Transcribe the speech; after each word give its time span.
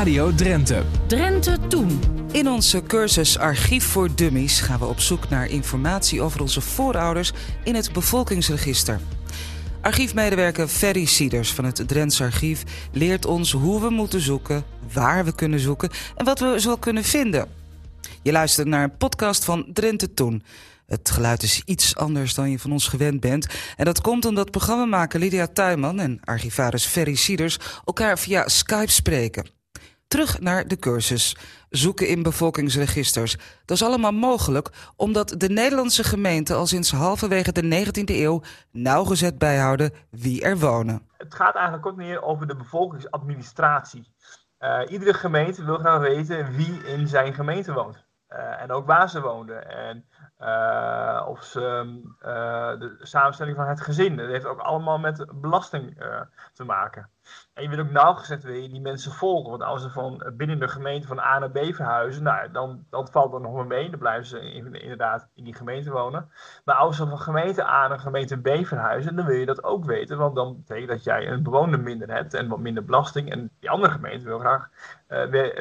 Radio 0.00 0.34
Drenthe. 0.34 0.82
Drenthe 1.06 1.56
Toen. 1.68 2.00
In 2.32 2.48
onze 2.48 2.82
cursus 2.82 3.38
Archief 3.38 3.84
voor 3.84 4.14
Dummies 4.14 4.60
gaan 4.60 4.78
we 4.78 4.86
op 4.86 5.00
zoek 5.00 5.28
naar 5.28 5.46
informatie 5.46 6.20
over 6.22 6.40
onze 6.40 6.60
voorouders 6.60 7.32
in 7.64 7.74
het 7.74 7.92
bevolkingsregister. 7.92 9.00
Archiefmedewerker 9.80 10.68
Ferry 10.68 11.04
Sieders 11.04 11.52
van 11.52 11.64
het 11.64 11.88
Drents 11.88 12.20
Archief 12.20 12.62
leert 12.92 13.26
ons 13.26 13.52
hoe 13.52 13.80
we 13.80 13.90
moeten 13.90 14.20
zoeken, 14.20 14.64
waar 14.92 15.24
we 15.24 15.34
kunnen 15.34 15.60
zoeken 15.60 15.90
en 16.16 16.24
wat 16.24 16.40
we 16.40 16.60
zo 16.60 16.76
kunnen 16.76 17.04
vinden. 17.04 17.48
Je 18.22 18.32
luistert 18.32 18.68
naar 18.68 18.82
een 18.82 18.96
podcast 18.96 19.44
van 19.44 19.66
Drenthe 19.72 20.14
Toen. 20.14 20.42
Het 20.86 21.10
geluid 21.10 21.42
is 21.42 21.62
iets 21.64 21.96
anders 21.96 22.34
dan 22.34 22.50
je 22.50 22.58
van 22.58 22.72
ons 22.72 22.88
gewend 22.88 23.20
bent. 23.20 23.46
En 23.76 23.84
dat 23.84 24.00
komt 24.00 24.24
omdat 24.24 24.50
programmamaker 24.50 25.20
Lydia 25.20 25.46
Tuinman 25.46 26.00
en 26.00 26.20
archivaris 26.24 26.86
Ferry 26.86 27.14
Sieders 27.14 27.58
elkaar 27.84 28.18
via 28.18 28.48
Skype 28.48 28.90
spreken. 28.90 29.59
Terug 30.10 30.40
naar 30.40 30.68
de 30.68 30.76
cursus. 30.76 31.36
Zoeken 31.68 32.08
in 32.08 32.22
bevolkingsregisters. 32.22 33.36
Dat 33.64 33.76
is 33.76 33.82
allemaal 33.82 34.12
mogelijk 34.12 34.68
omdat 34.96 35.34
de 35.36 35.48
Nederlandse 35.48 36.04
gemeenten 36.04 36.56
al 36.56 36.66
sinds 36.66 36.92
halverwege 36.92 37.52
de 37.52 37.84
19e 37.86 38.04
eeuw 38.04 38.42
nauwgezet 38.70 39.38
bijhouden 39.38 39.92
wie 40.10 40.42
er 40.42 40.58
wonen. 40.58 41.08
Het 41.16 41.34
gaat 41.34 41.54
eigenlijk 41.54 41.86
ook 41.86 41.96
meer 41.96 42.22
over 42.22 42.46
de 42.46 42.56
bevolkingsadministratie. 42.56 44.12
Uh, 44.60 44.80
iedere 44.88 45.14
gemeente 45.14 45.64
wil 45.64 45.78
graag 45.78 46.00
weten 46.00 46.56
wie 46.56 46.84
in 46.84 47.08
zijn 47.08 47.34
gemeente 47.34 47.72
woont. 47.72 48.04
Uh, 48.30 48.62
en 48.62 48.70
ook 48.70 48.86
waar 48.86 49.10
ze 49.10 49.20
woonden. 49.20 49.68
En 49.68 50.04
uh, 50.42 51.26
of 51.28 51.42
ze, 51.42 51.60
uh, 52.22 52.78
de 52.78 52.96
samenstelling 53.00 53.56
van 53.56 53.68
het 53.68 53.80
gezin. 53.80 54.16
Dat 54.16 54.26
heeft 54.26 54.46
ook 54.46 54.58
allemaal 54.58 54.98
met 54.98 55.26
belasting 55.34 56.02
uh, 56.02 56.20
te 56.52 56.64
maken. 56.64 57.10
En 57.54 57.62
je 57.62 57.68
wil 57.68 57.78
ook 57.78 57.90
nauwgezet 57.90 58.42
wil 58.42 58.54
je 58.54 58.68
die 58.68 58.80
mensen 58.80 59.12
volgen. 59.12 59.50
Want 59.50 59.62
als 59.62 59.82
ze 59.82 59.90
van 59.90 60.32
binnen 60.36 60.58
de 60.58 60.68
gemeente 60.68 61.06
van 61.06 61.18
A 61.18 61.38
naar 61.38 61.50
B 61.50 61.58
verhuizen, 61.58 62.22
nou, 62.22 62.50
dan, 62.50 62.86
valt 62.90 63.32
dat 63.32 63.40
nog 63.40 63.54
maar 63.54 63.66
mee. 63.66 63.90
Dan 63.90 63.98
blijven 63.98 64.26
ze 64.26 64.40
in, 64.40 64.74
inderdaad 64.74 65.28
in 65.34 65.44
die 65.44 65.54
gemeente 65.54 65.90
wonen. 65.90 66.30
Maar 66.64 66.76
als 66.76 66.96
ze 66.96 67.06
van 67.06 67.18
gemeente 67.18 67.64
A 67.64 67.88
naar 67.88 67.98
gemeente 67.98 68.40
B 68.40 68.66
verhuizen, 68.66 69.16
dan 69.16 69.26
wil 69.26 69.36
je 69.36 69.46
dat 69.46 69.64
ook 69.64 69.84
weten. 69.84 70.18
Want 70.18 70.34
dan 70.34 70.56
betekent 70.56 70.88
dat 70.88 71.04
jij 71.04 71.28
een 71.28 71.42
bewoner 71.42 71.80
minder 71.80 72.10
hebt 72.10 72.34
en 72.34 72.48
wat 72.48 72.58
minder 72.58 72.84
belasting. 72.84 73.30
En 73.30 73.50
die 73.60 73.70
andere 73.70 73.92
gemeente 73.92 74.24
wil 74.24 74.38
graag 74.38 74.68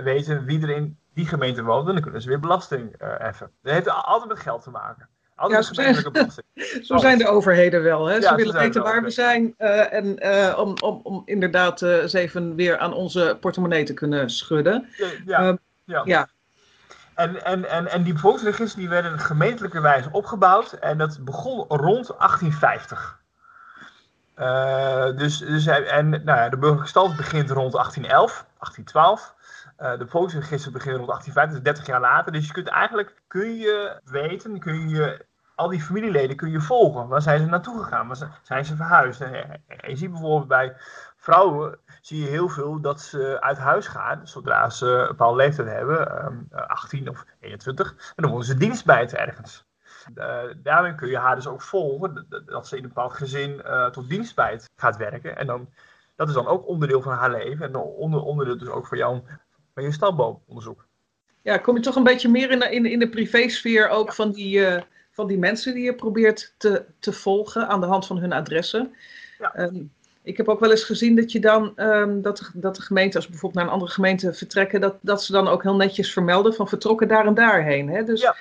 weten 0.03 0.45
wie 0.45 0.61
er 0.61 0.69
in 0.69 0.98
die 1.13 1.27
gemeente 1.27 1.63
woont, 1.63 1.85
dan 1.85 2.01
kunnen 2.01 2.21
ze 2.21 2.27
weer 2.27 2.39
belasting 2.39 3.01
uh, 3.01 3.09
heffen. 3.17 3.51
Dat 3.61 3.73
heeft 3.73 3.89
altijd 3.89 4.29
met 4.29 4.39
geld 4.39 4.63
te 4.63 4.69
maken. 4.69 5.07
Altijd 5.35 5.67
ja, 5.67 5.73
zijn, 5.73 6.11
belasting. 6.11 6.45
zo 6.87 6.97
zijn 6.97 7.17
de 7.17 7.27
overheden 7.27 7.83
wel. 7.83 8.05
Hè? 8.05 8.21
Ze 8.21 8.35
willen 8.35 8.53
weten 8.53 8.83
waar 8.83 9.03
we 9.03 9.09
zijn 9.09 9.53
uh, 9.57 9.93
en 9.93 10.25
uh, 10.25 10.59
om, 10.59 10.73
om, 10.83 10.99
om 11.03 11.21
inderdaad 11.25 11.81
eens 11.81 12.13
even 12.13 12.55
weer 12.55 12.77
aan 12.77 12.93
onze 12.93 13.37
portemonnee 13.39 13.83
te 13.83 13.93
kunnen 13.93 14.29
schudden. 14.29 14.87
Ja, 14.97 15.07
ja. 15.25 15.57
ja. 15.85 16.01
ja. 16.05 16.27
En, 17.15 17.45
en, 17.45 17.69
en, 17.69 17.87
en 17.87 18.03
die 18.03 18.13
bevolkingsregisters 18.13 18.73
die 18.73 18.89
werden 18.89 19.19
gemeentelijke 19.19 19.81
wijze 19.81 20.09
opgebouwd 20.11 20.71
en 20.71 20.97
dat 20.97 21.17
begon 21.21 21.65
rond 21.67 22.07
1850. 22.17 23.19
dus, 25.15 25.37
dus 25.37 25.65
en 25.65 26.09
nou 26.09 26.23
ja, 26.23 26.49
de 26.49 26.57
burgerlijke 26.57 26.89
stand 26.89 27.15
begint 27.15 27.49
rond 27.49 27.71
1811, 27.71 28.45
1812. 28.57 29.37
Uh, 29.81 29.97
de 29.97 30.07
volksregister 30.07 30.71
begint 30.71 30.95
rond 30.95 31.07
1850, 31.07 31.53
dus 31.53 31.63
30 31.63 31.85
jaar 31.85 31.99
later. 31.99 32.31
Dus 32.31 32.47
je 32.47 32.53
kunt 32.53 32.67
eigenlijk, 32.67 33.21
kun 33.27 33.55
je 33.55 34.01
weten, 34.03 34.59
kun 34.59 34.89
je 34.89 35.25
al 35.55 35.69
die 35.69 35.81
familieleden 35.81 36.35
kun 36.35 36.51
je 36.51 36.61
volgen. 36.61 37.07
Waar 37.07 37.21
zijn 37.21 37.39
ze 37.39 37.45
naartoe 37.45 37.83
gegaan? 37.83 38.07
Waar 38.07 38.39
zijn 38.41 38.65
ze 38.65 38.75
verhuisd? 38.75 39.21
En 39.21 39.61
je 39.87 39.95
ziet 39.95 40.11
bijvoorbeeld 40.11 40.47
bij 40.47 40.75
vrouwen, 41.15 41.77
zie 42.01 42.21
je 42.21 42.27
heel 42.27 42.49
veel 42.49 42.81
dat 42.81 43.01
ze 43.01 43.37
uit 43.41 43.57
huis 43.57 43.87
gaan, 43.87 44.27
zodra 44.27 44.69
ze 44.69 44.87
een 44.87 45.07
bepaalde 45.07 45.37
leeftijd 45.37 45.67
hebben, 45.67 46.25
um, 46.25 46.47
18 46.51 47.09
of 47.09 47.25
21, 47.39 47.91
en 47.91 48.13
dan 48.15 48.29
worden 48.29 48.47
ze 48.47 48.57
dienstbijt 48.57 49.13
ergens. 49.13 49.65
Uh, 50.15 50.39
daarmee 50.57 50.95
kun 50.95 51.09
je 51.09 51.17
haar 51.17 51.35
dus 51.35 51.47
ook 51.47 51.61
volgen, 51.61 52.25
dat 52.45 52.67
ze 52.67 52.77
in 52.77 52.83
een 52.83 52.87
bepaald 52.89 53.13
gezin 53.13 53.61
tot 53.91 54.09
dienstbijt 54.09 54.69
gaat 54.75 54.97
werken. 54.97 55.37
En 55.37 55.47
dan, 55.47 55.69
dat 56.15 56.27
is 56.27 56.33
dan 56.33 56.47
ook 56.47 56.67
onderdeel 56.67 57.01
van 57.01 57.13
haar 57.13 57.31
leven 57.31 57.65
en 57.65 57.75
onder, 57.75 58.21
onderdeel 58.21 58.57
dus 58.57 58.69
ook 58.69 58.87
voor 58.87 58.97
jou 58.97 59.21
je 59.81 59.91
stamboomonderzoek. 59.91 60.87
Ja, 61.41 61.57
kom 61.57 61.75
je 61.75 61.81
toch 61.81 61.95
een 61.95 62.03
beetje 62.03 62.29
meer 62.29 62.51
in 62.51 62.59
de, 62.59 62.69
in, 62.69 62.85
in 62.85 62.99
de 62.99 63.09
privésfeer 63.09 63.89
ook 63.89 64.13
van, 64.13 64.31
die, 64.31 64.57
uh, 64.57 64.81
van 65.11 65.27
die 65.27 65.37
mensen 65.37 65.73
die 65.73 65.83
je 65.83 65.95
probeert 65.95 66.53
te, 66.57 66.85
te 66.99 67.13
volgen 67.13 67.67
aan 67.67 67.81
de 67.81 67.87
hand 67.87 68.05
van 68.05 68.17
hun 68.17 68.33
adressen. 68.33 68.93
Ja. 69.39 69.59
Um, 69.59 69.91
ik 70.23 70.37
heb 70.37 70.47
ook 70.47 70.59
wel 70.59 70.71
eens 70.71 70.83
gezien 70.83 71.15
dat 71.15 71.31
je 71.31 71.39
dan, 71.39 71.73
um, 71.75 72.21
dat, 72.21 72.37
de, 72.37 72.49
dat 72.53 72.75
de 72.75 72.81
gemeente, 72.81 73.17
als 73.17 73.27
bijvoorbeeld 73.27 73.61
naar 73.61 73.65
een 73.65 73.79
andere 73.79 73.91
gemeente 73.91 74.33
vertrekken, 74.33 74.81
dat, 74.81 74.95
dat 75.01 75.23
ze 75.23 75.31
dan 75.31 75.47
ook 75.47 75.63
heel 75.63 75.75
netjes 75.75 76.13
vermelden 76.13 76.53
van 76.53 76.67
vertrokken 76.67 77.07
daar 77.07 77.25
en 77.25 77.33
daarheen. 77.33 77.89
Hè? 77.89 78.03
Dus 78.03 78.21
ja. 78.21 78.35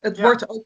het 0.00 0.20
wordt 0.20 0.48
ook 0.48 0.64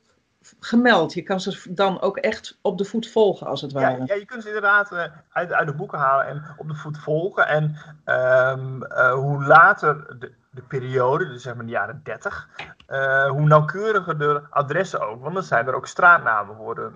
gemeld. 0.61 1.15
Je 1.15 1.23
kan 1.23 1.41
ze 1.41 1.75
dan 1.75 2.01
ook 2.01 2.17
echt 2.17 2.59
op 2.63 2.79
de 2.79 2.85
voet 2.85 3.11
volgen, 3.11 3.47
als 3.47 3.61
het 3.61 3.73
ware. 3.73 3.97
Ja, 3.99 4.05
ja 4.05 4.15
je 4.15 4.25
kunt 4.25 4.43
ze 4.43 4.49
inderdaad 4.49 4.93
uh, 4.93 5.05
uit, 5.33 5.53
uit 5.53 5.67
de 5.67 5.75
boeken 5.75 5.99
halen 5.99 6.27
en 6.27 6.45
op 6.57 6.69
de 6.69 6.75
voet 6.75 6.99
volgen. 6.99 7.47
En 7.47 7.77
um, 8.05 8.83
uh, 8.83 9.13
hoe 9.13 9.45
later 9.45 10.19
de, 10.19 10.35
de, 10.51 10.63
periode, 10.63 11.29
dus 11.29 11.43
zeg 11.43 11.55
maar 11.55 11.65
de 11.65 11.71
jaren 11.71 12.01
30, 12.03 12.49
uh, 12.89 13.29
hoe 13.31 13.47
nauwkeuriger 13.47 14.19
de 14.19 14.43
adressen 14.51 15.09
ook. 15.09 15.23
Want 15.23 15.35
dan 15.35 15.43
zijn 15.43 15.67
er 15.67 15.75
ook 15.75 15.87
straatnamen 15.87 16.57
worden, 16.57 16.95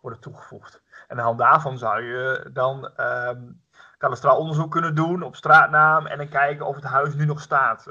worden 0.00 0.20
toegevoegd. 0.20 0.82
En 1.08 1.08
aan 1.08 1.16
de 1.16 1.22
hand 1.22 1.38
daarvan 1.38 1.78
zou 1.78 2.02
je 2.02 2.50
dan 2.52 2.90
um, 3.00 3.60
kadastraal 3.98 4.38
onderzoek 4.38 4.70
kunnen 4.70 4.94
doen 4.94 5.22
op 5.22 5.36
straatnaam 5.36 6.06
en 6.06 6.18
dan 6.18 6.28
kijken 6.28 6.66
of 6.66 6.74
het 6.74 6.84
huis 6.84 7.14
nu 7.14 7.24
nog 7.24 7.40
staat. 7.40 7.86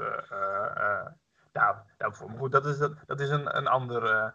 nou, 1.52 1.76
nou, 1.98 2.12
goed, 2.38 2.52
dat 2.52 2.66
is, 2.66 2.78
dat, 2.78 2.92
dat 3.06 3.20
is 3.20 3.30
een, 3.30 3.56
een 3.56 3.66
ander 3.66 4.32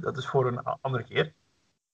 dat 0.00 0.16
is 0.16 0.26
voor 0.26 0.46
een 0.46 0.62
andere 0.62 1.04
keer. 1.04 1.34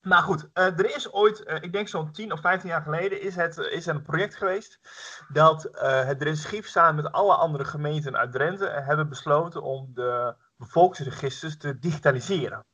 Maar 0.01 0.23
goed, 0.23 0.49
uh, 0.55 0.65
er 0.65 0.97
is 0.97 1.13
ooit, 1.13 1.47
uh, 1.47 1.55
ik 1.61 1.73
denk 1.73 1.89
zo'n 1.89 2.13
10 2.13 2.33
of 2.33 2.41
15 2.41 2.69
jaar 2.69 2.83
geleden, 2.83 3.23
is, 3.23 3.37
het, 3.37 3.57
is 3.57 3.87
een 3.87 4.03
project 4.03 4.37
geweest 4.37 4.81
dat 5.29 5.69
het 5.73 6.19
Drentse 6.19 6.43
Schief 6.43 6.67
samen 6.67 7.03
met 7.03 7.13
alle 7.13 7.35
andere 7.35 7.65
gemeenten 7.65 8.17
uit 8.17 8.33
Drenthe 8.33 8.69
hebben 8.69 9.09
besloten 9.09 9.63
om 9.63 9.91
de 9.95 10.35
bevolkingsregisters 10.57 11.57
te 11.57 11.79
digitaliseren. 11.79 12.65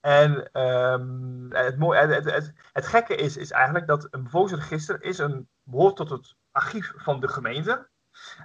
En 0.00 0.60
um, 0.62 1.52
het, 1.52 1.76
het, 1.78 2.24
het, 2.24 2.52
het, 2.72 2.86
gekke 2.86 3.14
is, 3.14 3.36
is 3.36 3.50
eigenlijk 3.50 3.86
dat 3.86 4.08
een 4.10 4.22
bevolkingsregister 4.22 5.02
is 5.02 5.18
een, 5.18 5.48
behoort 5.62 5.96
tot 5.96 6.10
het 6.10 6.36
archief 6.50 6.92
van 6.96 7.20
de 7.20 7.28
gemeente. 7.28 7.88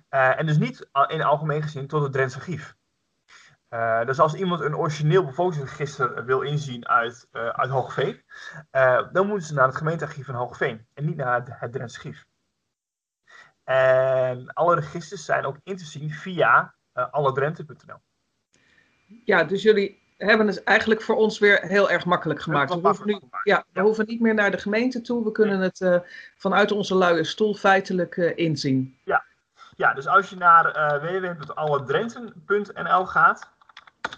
en 0.09 0.45
dus 0.45 0.57
niet 0.57 0.89
in 1.07 1.23
algemeen 1.23 1.61
gezien 1.61 1.87
tot 1.87 2.03
het 2.03 2.11
Drentse 2.11 2.37
archief. 2.37 2.76
Uh, 3.69 4.05
dus 4.05 4.19
als 4.19 4.33
iemand 4.33 4.61
een 4.61 4.75
origineel 4.75 5.25
bevolkingsregister 5.25 6.25
wil 6.25 6.41
inzien 6.41 6.87
uit, 6.87 7.27
uh, 7.31 7.47
uit 7.47 7.69
Hoogveen, 7.69 8.23
uh, 8.71 9.01
dan 9.11 9.27
moeten 9.27 9.47
ze 9.47 9.53
naar 9.53 9.67
het 9.67 9.75
gemeentearchief 9.75 10.25
van 10.25 10.35
Hoogveen 10.35 10.87
en 10.93 11.05
niet 11.05 11.15
naar 11.15 11.33
het, 11.33 11.47
het 11.49 11.71
Drentse. 11.71 12.13
En 13.63 14.53
alle 14.53 14.75
registers 14.75 15.25
zijn 15.25 15.45
ook 15.45 15.57
in 15.63 15.77
te 15.77 15.85
zien 15.85 16.11
via 16.11 16.75
alledrenthe.nl. 16.93 17.97
Ja, 19.23 19.43
dus 19.43 19.61
jullie 19.61 20.15
hebben 20.17 20.47
het 20.47 20.63
eigenlijk 20.63 21.01
voor 21.01 21.15
ons 21.15 21.39
weer 21.39 21.61
heel 21.61 21.89
erg 21.89 22.05
makkelijk 22.05 22.41
gemaakt. 22.41 22.73
We 22.73 22.87
hoeven, 22.87 23.07
nu, 23.07 23.19
ja, 23.43 23.63
we 23.73 23.81
hoeven 23.81 24.05
niet 24.05 24.21
meer 24.21 24.33
naar 24.33 24.51
de 24.51 24.57
gemeente 24.57 25.01
toe. 25.01 25.23
We 25.23 25.31
kunnen 25.31 25.59
het 25.59 26.01
vanuit 26.37 26.71
onze 26.71 26.95
luie 26.95 27.23
stoel 27.23 27.55
feitelijk 27.55 28.15
inzien. 28.15 28.97
Ja. 29.03 29.23
ja, 29.75 29.93
dus 29.93 30.07
als 30.07 30.29
je 30.29 30.35
naar 30.35 30.99
www.alledrenten.nl 31.01 33.05
gaat, 33.05 33.55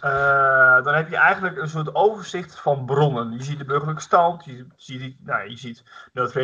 uh, 0.04 0.84
dan 0.84 0.94
heb 0.94 1.10
je 1.10 1.16
eigenlijk 1.16 1.58
een 1.58 1.70
soort 1.70 1.96
overzicht 1.96 2.60
van 2.60 2.86
bronnen. 2.86 3.32
Je 3.32 3.44
ziet 3.44 3.58
de 3.58 3.66
burgerlijke 3.66 4.02
stand, 4.02 4.46
je 4.46 4.68
ziet, 4.76 5.26
nou, 5.26 5.50
je 5.50 5.58
ziet 5.58 5.84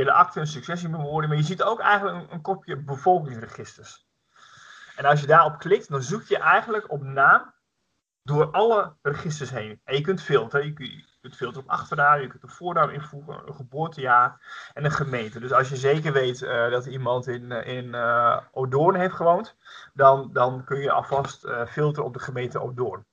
akten, 0.07 0.41
een 0.41 0.47
successiememorie, 0.47 1.28
maar 1.28 1.38
je 1.38 1.44
ziet 1.44 1.63
ook 1.63 1.79
eigenlijk 1.79 2.31
een, 2.31 2.41
kopje 2.41 2.78
bevolkingsregisters. 2.78 4.06
En 4.95 5.06
als 5.06 5.21
je 5.21 5.27
daarop 5.27 5.60
klikt, 5.60 5.89
dan 5.89 6.01
zoek 6.01 6.24
je 6.24 6.38
eigenlijk 6.38 6.92
op 6.92 7.04
naam 7.04 7.54
door 8.24 8.51
alle 8.51 8.94
registers 9.01 9.50
heen. 9.50 9.81
En 9.83 9.95
je 9.95 10.01
kunt 10.01 10.21
filteren, 10.21 10.65
je 10.65 10.74
kunt, 10.74 10.89
je 10.89 11.18
kunt 11.21 11.36
filteren 11.36 11.63
op 11.63 11.69
achternaam, 11.69 12.19
je 12.19 12.27
kunt 12.27 12.44
een 12.44 12.50
voornaam 12.50 12.89
invoegen, 12.89 13.42
een 13.48 13.56
geboortejaar 13.56 14.42
en 14.74 14.86
een 14.86 14.92
gemeente. 14.92 15.39
Dus 15.39 15.51
als 15.51 15.69
je 15.69 15.75
zeker 15.75 16.13
weet 16.13 16.42
uh, 16.42 16.69
dat 16.69 16.86
iemand 16.86 17.27
in, 17.27 17.51
in 17.51 17.86
uh, 17.86 18.38
Odoorn 18.51 18.95
heeft 18.95 19.15
gewoond, 19.15 19.56
dan, 19.94 20.30
dan 20.33 20.63
kun 20.63 20.80
je 20.80 20.92
alvast 20.92 21.48
filteren 21.68 22.06
op 22.06 22.13
de 22.13 22.19
gemeente 22.19 22.62
Odoorn. 22.62 23.06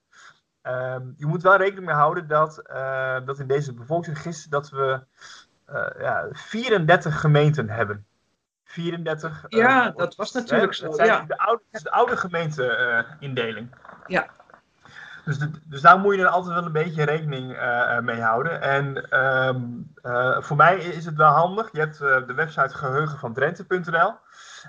Um, 0.63 1.15
je 1.17 1.27
moet 1.27 1.43
wel 1.43 1.57
rekening 1.57 1.87
mee 1.87 1.95
houden 1.95 2.29
dat, 2.29 2.63
uh, 2.73 3.17
dat 3.25 3.39
in 3.39 3.47
deze 3.47 3.75
bevolkingsregister 3.75 4.51
dat 4.51 4.71
we 4.71 5.05
uh, 5.71 5.87
ja, 5.99 6.29
34 6.33 7.21
gemeenten 7.21 7.69
hebben. 7.69 8.07
34. 8.65 9.45
Ja, 9.49 9.89
uh, 9.89 9.97
dat 9.97 10.15
was 10.15 10.33
natuurlijk 10.33 10.75
zo. 10.75 11.05
Ja. 11.05 11.25
De 11.29 11.39
oude, 11.39 11.63
de 11.71 11.91
oude 11.91 12.17
gemeenteindeling. 12.17 13.75
ja. 14.07 14.27
dus, 15.25 15.39
dus 15.65 15.81
daar 15.81 15.99
moet 15.99 16.15
je 16.15 16.23
dan 16.23 16.33
altijd 16.33 16.55
wel 16.55 16.65
een 16.65 16.73
beetje 16.73 17.05
rekening 17.05 17.47
mee 18.03 18.21
houden. 18.21 18.61
En 18.61 19.11
ehm, 19.11 20.43
voor 20.43 20.57
mij 20.57 20.77
is 20.77 21.05
het 21.05 21.17
wel 21.17 21.33
handig. 21.33 21.69
Je 21.73 21.79
hebt 21.79 21.99
de 21.99 22.35
website 22.35 22.77
geheugen 22.77 23.19
van 23.19 23.33
Drenthe.nl. 23.33 24.15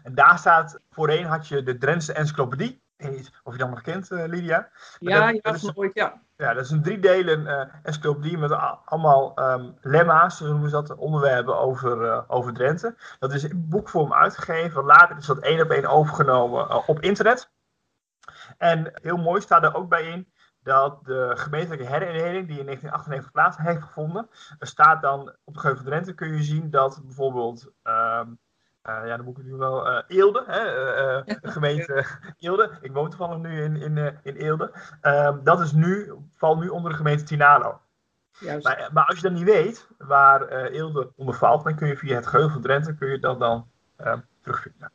En 0.04 0.16
daar 0.16 0.38
staat, 0.38 0.80
voorheen 0.90 1.26
had 1.26 1.48
je 1.48 1.64
de 1.64 1.78
Drentse 1.78 2.14
encyclopedie. 2.14 2.83
Of 3.44 3.54
je 3.54 3.60
dat 3.60 3.70
nog 3.70 3.82
kent, 3.82 4.10
Lydia? 4.10 4.70
Ja, 5.00 5.26
dat, 5.26 5.36
ja, 5.36 5.42
dat 5.42 5.56
is, 5.56 5.76
ooit, 5.76 5.94
ja. 5.94 6.22
Ja, 6.38 6.54
dat 6.54 6.64
is 6.64 6.72
een 6.72 6.84
driedelen 6.84 7.42
uh, 7.42 7.64
encyclopedie 7.84 8.38
met 8.38 8.52
allemaal 8.86 9.40
um, 9.40 9.78
lemma's, 9.82 10.38
zo 10.38 10.46
noemen 10.46 10.70
ze 10.70 10.76
dat, 10.76 10.96
onderwerpen 10.96 11.58
over, 11.58 12.02
uh, 12.02 12.22
over 12.28 12.54
Drenthe. 12.54 12.96
Dat 13.20 13.34
is 13.34 13.44
in 13.44 13.70
boekvorm 13.70 14.14
uitgegeven. 14.14 14.84
Later 14.84 15.18
is 15.18 15.26
dat 15.26 15.40
één 15.40 15.62
op 15.62 15.70
één 15.70 15.86
overgenomen 15.86 16.68
uh, 16.70 16.90
op 16.90 17.00
internet. 17.00 17.52
En 18.58 18.92
heel 18.94 19.18
mooi 19.18 19.42
staat 19.42 19.64
er 19.64 19.76
ook 19.76 19.90
bij 19.90 20.04
in 20.04 20.32
dat 20.64 21.06
de 21.06 21.32
gemeentelijke 21.36 21.86
herindeling 21.86 22.48
die 22.48 22.60
in 22.60 22.66
1998 22.66 23.32
plaats 23.32 23.58
heeft 23.58 23.82
gevonden, 23.82 24.30
er 24.60 24.68
staat 24.68 25.02
dan 25.02 25.36
op 25.44 25.54
de 25.54 25.60
Geuvel 25.60 25.86
Drenthe 25.86 26.14
kun 26.14 26.34
je 26.34 26.44
zien 26.44 26.70
dat 26.70 27.02
bijvoorbeeld 27.04 27.66
um, 27.84 27.94
uh, 27.94 28.22
ja, 28.84 29.16
dan 29.18 29.26
moet 29.26 29.38
ik 29.38 29.44
nu 29.44 29.56
wel. 29.56 29.88
Uh, 29.88 30.00
Eelde, 30.08 30.44
hè, 30.48 31.26
uh, 31.26 31.36
gemeente 31.54 32.06
Eelde. 32.40 32.70
Ik 32.82 32.92
woon 32.92 33.10
toevallig 33.10 33.38
nu 33.38 33.64
in, 33.64 33.76
in, 33.76 34.20
in 34.24 34.36
Eelde. 34.36 34.72
Ehm, 35.02 35.44
dat 35.44 35.60
is 35.60 35.72
nu, 35.72 36.14
valt 36.36 36.60
nu 36.60 36.68
onder 36.68 36.92
de 36.92 36.98
gemeente 36.98 37.24
Tinalo. 37.24 37.82
Maar, 38.62 38.90
maar, 38.94 39.06
als 39.06 39.16
je 39.16 39.22
dan 39.22 39.34
niet 39.34 39.44
weet 39.44 39.88
waar 39.98 40.48
Eelde 40.48 41.12
onder 41.16 41.36
valt, 41.36 41.64
dan 41.64 41.76
kun 41.76 41.88
je 41.88 41.98
via 41.98 42.16
het 42.16 42.28
geheugen 42.28 42.54
van 42.54 42.62
Drenthe 42.62 42.96
kun 42.96 43.10
je 43.10 43.20
dat 43.20 43.40
dan 43.40 43.68
ehm, 43.96 44.20
terugvinden. 44.42 44.92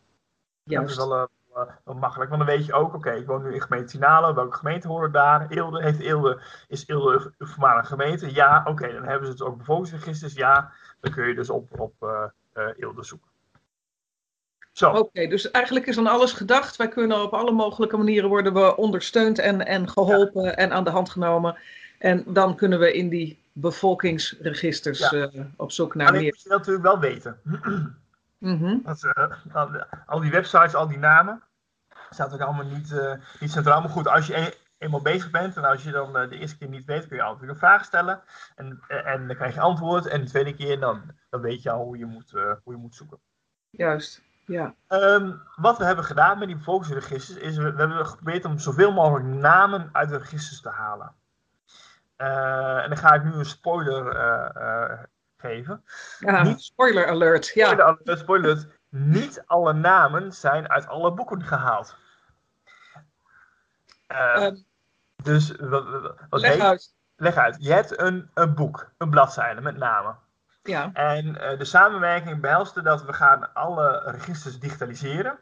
Juist. 0.62 0.96
Dat 0.96 1.06
is 1.06 1.12
wel, 1.55 1.69
wel 1.85 1.94
makkelijk, 1.94 2.31
want 2.31 2.46
dan 2.46 2.56
weet 2.56 2.67
je 2.67 2.73
ook, 2.73 2.94
oké, 2.94 3.11
ik 3.11 3.26
woon 3.26 3.43
nu 3.43 3.55
in 3.55 3.61
gemeente 3.61 3.87
Tinalo, 3.87 4.35
welke 4.35 4.56
gemeente 4.56 4.88
horen 4.88 5.12
daar? 5.12 5.49
Eelde, 5.49 5.82
heeft 5.82 6.00
Eelde, 6.00 6.40
is 6.69 6.88
Eelde 6.88 7.32
een 7.38 7.46
voormalige 7.46 7.87
gemeente? 7.87 8.35
Ja, 8.35 8.62
oké, 8.64 8.93
dan 8.93 9.05
hebben 9.05 9.26
ze 9.26 9.32
het 9.32 9.43
ook 9.43 9.58
bevolkingsregisters, 9.58 10.35
ja. 10.35 10.73
Dan 11.00 11.12
kun 11.12 11.29
je 11.29 11.35
dus 11.35 11.50
op, 11.50 11.81
op 11.81 11.94
Eelde 12.76 13.05
zoeken. 13.05 13.29
Oké, 14.83 15.27
dus 15.27 15.51
eigenlijk 15.51 15.87
is 15.87 15.95
dan 15.95 16.07
alles 16.07 16.33
gedacht. 16.33 16.77
Wij 16.77 16.89
kunnen 16.89 17.23
op 17.23 17.35
alle 17.35 17.53
mogelijke 17.53 17.97
manieren 17.97 18.29
worden 18.29 18.55
we 18.55 18.77
ondersteund 18.77 19.39
en, 19.39 19.67
en 19.67 19.89
geholpen 19.89 20.57
en 20.57 20.73
aan 20.73 20.85
de 20.85 20.91
hand 20.91 21.11
genomen. 21.11 21.57
En 21.99 22.25
dan 22.27 22.57
kunnen 22.57 22.79
we 22.79 22.93
in 22.93 23.09
die 23.09 23.43
bevolkingsregisters 23.53 25.13
uh, 25.13 25.27
op 25.57 25.73
zoek 25.73 25.95
naar 25.95 26.07
Alleen 26.07 26.21
meer. 26.21 26.31
moet 26.31 26.43
je 26.43 26.49
dat 26.49 26.59
natuurlijk 26.59 26.85
wel 26.85 26.99
weten. 26.99 27.41
mm 28.39 28.83
dat, 28.85 29.03
uh, 29.05 29.83
al, 30.07 30.21
die 30.21 30.31
websites, 30.31 30.75
al 30.75 30.89
die 30.89 30.99
namen, 30.99 31.43
staat 32.11 32.33
ook 32.33 32.41
allemaal 32.41 32.65
niet, 32.65 32.91
uh, 32.91 33.13
niet 33.41 33.51
centraal. 33.51 33.81
Maar 33.81 33.91
goed, 33.91 34.09
als 34.09 34.27
je 34.27 34.37
een, 34.37 34.53
eenmaal 34.79 35.03
bezig 35.03 35.31
bent 35.31 35.57
en 35.57 35.65
als 35.65 35.83
je 35.83 35.91
dan 35.91 36.13
de 36.13 36.39
eerste 36.39 36.59
keer 36.59 36.69
niet 36.69 36.87
weet, 36.87 37.07
kun 37.07 37.17
je 37.17 37.23
altijd 37.23 37.51
een 37.51 37.57
vraag 37.57 37.85
stellen. 37.85 38.23
En, 38.57 38.81
en 38.89 39.27
dan 39.27 39.37
krijg 39.37 39.55
je 39.55 39.61
antwoord. 39.61 40.07
En 40.07 40.21
de 40.21 40.27
tweede 40.27 40.55
keer, 40.55 40.81
dan, 40.81 41.03
dan 41.31 41.41
weet 41.41 41.63
je 41.63 41.71
al 41.71 41.85
hoe 41.85 41.99
je 41.99 42.07
moet, 42.07 42.31
hoe 42.31 42.75
je 42.75 42.81
moet 42.81 42.95
zoeken. 42.95 43.19
Juist. 43.71 44.28
Ja. 44.49 44.75
Ehm, 44.87 45.33
wat 45.56 45.79
we 45.79 45.85
hebben 45.85 46.05
gedaan 46.05 46.39
met 46.39 46.49
die 46.49 46.56
bevolkingsregisters 46.56 47.39
is, 47.39 47.56
we, 47.56 47.73
we, 47.73 47.79
hebben 47.79 48.06
geprobeerd 48.06 48.45
om 48.45 48.59
zoveel 48.59 48.93
mogelijk 48.93 49.25
namen 49.25 49.89
uit 49.93 50.09
de 50.09 50.17
registers 50.17 50.61
te 50.61 50.69
halen. 50.69 51.15
Uh, 52.19 52.83
en 52.83 52.89
dan 52.89 52.99
ga 52.99 53.15
ik 53.15 53.25
nu 53.25 53.33
een 53.33 53.45
spoiler 53.45 54.17
uh, 54.17 54.49
uh, 54.62 54.99
geven. 55.37 55.85
Ja, 56.19 56.43
Niet, 56.43 56.62
spoiler 56.62 57.06
alert. 57.06 57.47
Ja. 57.47 57.67
Spoiler 57.67 57.85
alert, 57.85 58.19
spoiler 58.19 58.50
alert. 58.50 58.67
Niet 58.89 59.43
alle 59.47 59.73
namen 59.73 60.33
zijn 60.33 60.69
uit 60.69 60.87
alle 60.87 61.12
boeken 61.12 61.45
gehaald. 61.45 61.97
Um, 64.37 64.65
dus 65.23 65.56
wat, 65.56 65.85
wat 66.29 66.41
leg, 66.41 66.59
uit. 66.59 66.95
leg 67.17 67.37
uit. 67.37 67.56
Je 67.61 67.73
hebt 67.73 68.00
een, 68.00 68.31
een 68.35 68.55
boek, 68.55 68.91
een 68.99 69.11
bladzijde 69.11 69.61
met 69.61 69.77
namen. 69.77 70.19
Ja. 70.69 70.91
En 70.93 71.26
uh, 71.26 71.59
de 71.59 71.65
samenwerking 71.65 72.41
behelste 72.41 72.82
dat 72.82 73.05
we 73.05 73.12
gaan 73.12 73.55
alle 73.55 74.03
registers 74.05 74.59
digitaliseren. 74.59 75.38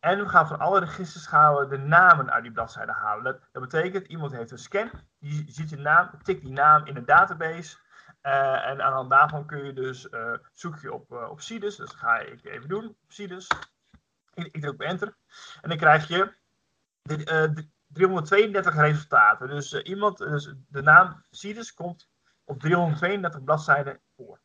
En 0.00 0.18
we 0.18 0.28
gaan 0.28 0.46
van 0.46 0.58
alle 0.58 0.80
registers 0.80 1.26
gaan 1.26 1.54
we 1.54 1.66
de 1.66 1.78
namen 1.78 2.30
uit 2.30 2.42
die 2.42 2.52
bladzijde 2.52 2.92
halen. 2.92 3.24
Dat, 3.24 3.40
dat 3.52 3.62
betekent, 3.62 4.06
iemand 4.06 4.32
heeft 4.32 4.50
een 4.50 4.58
scan, 4.58 4.90
die 5.18 5.44
ziet 5.48 5.70
je 5.70 5.76
naam, 5.76 6.10
tikt 6.22 6.42
die 6.42 6.52
naam 6.52 6.86
in 6.86 6.96
een 6.96 7.04
database. 7.04 7.76
Uh, 8.22 8.66
en 8.66 8.82
aan 8.82 8.90
de 8.90 8.96
hand 8.96 9.10
daarvan 9.10 9.46
kun 9.46 9.64
je 9.64 9.72
dus 9.72 10.06
uh, 10.10 10.32
zoek 10.52 10.78
je 10.78 10.92
op, 10.92 11.12
op. 11.12 11.40
Dus 11.46 11.76
dat 11.76 11.94
ga 11.94 12.18
ik 12.18 12.44
even 12.44 12.68
doen, 12.68 12.96
CIDES. 13.08 13.48
Ik, 14.34 14.46
ik 14.46 14.60
druk 14.60 14.72
op 14.72 14.80
enter. 14.80 15.16
En 15.60 15.68
dan 15.68 15.78
krijg 15.78 16.08
je 16.08 16.34
de 17.02 17.68
332 17.86 18.74
resultaten. 18.74 19.48
Dus 19.48 19.72
iemand, 19.72 20.18
dus 20.18 20.54
de 20.68 20.82
naam 20.82 21.22
CIDES 21.30 21.74
komt 21.74 22.08
op 22.44 22.60
332 22.60 23.44
bladzijden 23.44 24.00
voor. 24.16 24.40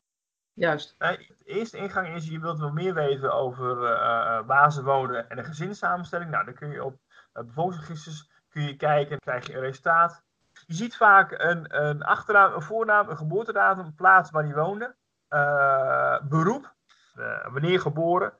Juist. 0.59 0.95
Uh, 0.99 1.09
de 1.09 1.35
eerste 1.45 1.77
ingang 1.77 2.07
is, 2.07 2.27
je 2.27 2.39
wilt 2.39 2.59
wel 2.59 2.71
meer 2.71 2.93
weten 2.93 3.33
over 3.33 3.81
uh, 3.81 4.39
waar 4.45 4.71
ze 4.71 4.83
wonen 4.83 5.29
en 5.29 5.35
de 5.35 5.43
gezinssamenstelling. 5.43 6.31
Nou, 6.31 6.45
dan 6.45 6.53
kun 6.53 6.69
je 6.69 6.83
op 6.83 6.99
uh, 7.33 7.43
bevolkingsregisters 7.43 8.29
kun 8.49 8.63
je 8.63 8.75
kijken 8.75 9.11
en 9.11 9.19
krijg 9.19 9.47
je 9.47 9.53
een 9.53 9.59
resultaat. 9.59 10.23
Je 10.65 10.73
ziet 10.73 10.97
vaak 10.97 11.31
een, 11.31 11.81
een 11.83 12.03
achternaam, 12.03 12.53
een 12.53 12.61
voornaam, 12.61 13.09
een 13.09 13.17
geboortedatum, 13.17 13.85
een 13.85 13.95
plaats 13.95 14.31
waar 14.31 14.43
die 14.43 14.53
woonde, 14.53 14.95
beroep, 16.29 16.73
wanneer 17.51 17.79
geboren, 17.79 18.33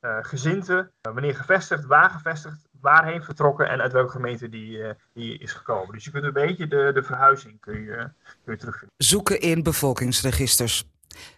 gezinte, 0.00 0.90
wanneer 1.00 1.34
gevestigd, 1.34 1.86
waar 1.86 2.10
gevestigd, 2.10 2.68
waarheen 2.80 3.22
vertrokken 3.22 3.68
en 3.68 3.80
uit 3.80 3.92
welke 3.92 4.10
gemeente 4.10 4.48
die, 4.48 4.94
die 5.12 5.38
is 5.38 5.52
gekomen. 5.52 5.94
Dus 5.94 6.04
je 6.04 6.10
kunt 6.10 6.24
een 6.24 6.32
beetje 6.32 6.66
de, 6.66 6.90
de 6.94 7.02
verhuizing 7.02 7.60
kun 7.60 7.82
je, 7.82 8.10
kun 8.44 8.52
je 8.52 8.56
terugvinden. 8.56 8.94
Zoeken 8.96 9.40
in 9.40 9.62
bevolkingsregisters. 9.62 10.92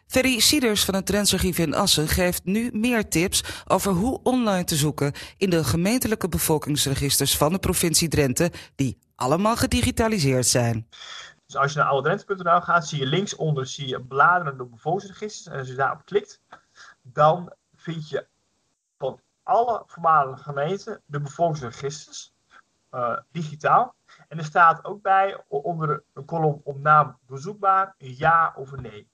Ferry 0.06 0.40
Sieders 0.40 0.84
van 0.84 0.94
het 0.94 1.06
Trendsarchief 1.06 1.58
in 1.58 1.74
Assen 1.74 2.08
geeft 2.08 2.44
nu 2.44 2.70
meer 2.72 3.08
tips 3.08 3.62
over 3.66 3.92
hoe 3.92 4.20
online 4.22 4.64
te 4.64 4.76
zoeken 4.76 5.12
in 5.36 5.50
de 5.50 5.64
gemeentelijke 5.64 6.28
bevolkingsregisters 6.28 7.36
van 7.36 7.52
de 7.52 7.58
provincie 7.58 8.08
Drenthe, 8.08 8.52
die 8.74 8.98
allemaal 9.14 9.56
gedigitaliseerd 9.56 10.46
zijn. 10.46 10.88
Dus 11.46 11.56
als 11.56 11.72
je 11.72 11.78
naar 11.78 11.88
ouddrenthe.nl 11.88 12.60
gaat, 12.60 12.88
zie 12.88 12.98
je 12.98 13.06
linksonder 13.06 13.66
zie 13.66 13.88
je 13.88 14.00
bladerende 14.00 14.64
bevolkingsregisters. 14.64 15.54
En 15.54 15.58
als 15.58 15.68
je 15.68 15.74
daarop 15.74 16.04
klikt, 16.04 16.40
dan 17.02 17.52
vind 17.76 18.08
je 18.08 18.26
van 18.98 19.20
alle 19.42 19.82
voormalige 19.86 20.42
gemeenten 20.42 21.00
de 21.06 21.20
bevolkingsregisters 21.20 22.34
uh, 22.92 23.18
digitaal. 23.30 23.94
En 24.28 24.38
er 24.38 24.44
staat 24.44 24.84
ook 24.84 25.02
bij 25.02 25.44
onder 25.48 26.02
een 26.14 26.24
kolom 26.24 26.60
op 26.64 26.78
naam 26.78 27.18
bezoekbaar 27.26 27.94
een 27.98 28.14
ja 28.16 28.52
of 28.56 28.72
een 28.72 28.82
nee. 28.82 29.08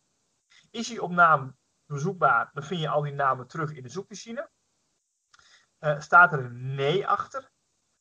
Is 0.72 0.88
hij 0.88 0.98
op 0.98 1.10
naam 1.10 1.56
bezoekbaar, 1.86 2.50
dan 2.52 2.62
vind 2.62 2.80
je 2.80 2.88
al 2.88 3.02
die 3.02 3.12
namen 3.12 3.46
terug 3.46 3.72
in 3.72 3.82
de 3.82 3.88
zoekmachine. 3.88 4.50
Uh, 5.80 6.00
staat 6.00 6.32
er 6.32 6.38
een 6.38 6.74
nee 6.74 7.06
achter, 7.06 7.50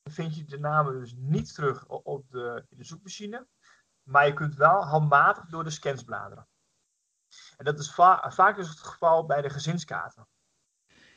dan 0.01 0.13
vind 0.13 0.36
je 0.36 0.43
de 0.43 0.60
namen 0.60 1.00
dus 1.00 1.13
niet 1.17 1.53
terug 1.53 1.88
op 1.88 2.29
de, 2.29 2.65
in 2.69 2.77
de 2.77 2.84
zoekmachine. 2.84 3.48
Maar 4.03 4.27
je 4.27 4.34
kunt 4.34 4.55
wel 4.55 4.86
handmatig 4.86 5.45
door 5.45 5.63
de 5.63 5.69
scans 5.69 6.03
bladeren. 6.03 6.48
En 7.57 7.65
dat 7.65 7.79
is 7.79 7.91
va 7.91 8.31
vaak 8.31 8.55
dus 8.55 8.69
het 8.69 8.79
geval 8.79 9.25
bij 9.25 9.41
de 9.41 9.50
gezinskaarten. 9.50 10.27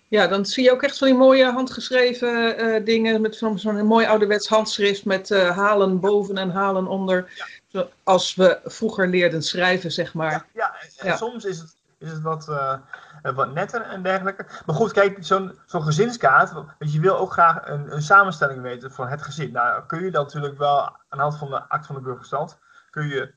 Ja, 0.08 0.26
dan 0.26 0.46
zie 0.46 0.64
je 0.64 0.72
ook 0.72 0.82
echt 0.82 0.98
van 0.98 1.08
die 1.08 1.16
mooie 1.16 1.44
handgeschreven 1.44 2.64
uh, 2.64 2.84
dingen 2.84 3.20
met 3.20 3.36
zo'n 3.36 3.86
mooi 3.86 4.06
ouderwets 4.06 4.48
handschrift 4.48 5.04
met 5.04 5.30
uh, 5.30 5.56
halen 5.56 6.00
boven 6.00 6.38
en 6.38 6.50
halen 6.50 6.86
onder. 6.86 7.32
Ja. 7.34 7.46
Zoals 7.74 8.34
we 8.34 8.60
vroeger 8.64 9.08
leerden 9.08 9.42
schrijven, 9.42 9.92
zeg 9.92 10.14
maar. 10.14 10.30
Ja, 10.30 10.46
ja. 10.52 10.74
en 10.98 11.06
ja. 11.06 11.16
soms 11.16 11.44
is 11.44 11.58
het, 11.58 11.76
is 11.98 12.10
het 12.10 12.22
wat, 12.22 12.48
uh, 12.48 12.78
wat 13.22 13.52
netter 13.52 13.82
en 13.82 14.02
dergelijke. 14.02 14.46
Maar 14.66 14.74
goed, 14.74 14.92
kijk, 14.92 15.16
zo'n 15.20 15.58
zo'n 15.66 15.82
gezinskaart, 15.82 16.52
want 16.52 16.68
je 16.78 17.00
wil 17.00 17.18
ook 17.18 17.32
graag 17.32 17.68
een, 17.68 17.92
een, 17.92 18.02
samenstelling 18.02 18.62
weten 18.62 18.92
van 18.92 19.08
het 19.08 19.22
gezin. 19.22 19.52
Nou, 19.52 19.86
kun 19.86 20.04
je 20.04 20.10
dan 20.10 20.24
natuurlijk 20.24 20.58
wel 20.58 20.80
aan 20.82 21.18
de 21.18 21.20
hand 21.20 21.36
van 21.36 21.50
de 21.50 21.68
act 21.68 21.86
van 21.86 21.94
de 21.94 22.00
burgerstand, 22.00 22.58
kun 22.90 23.08
je 23.08 23.34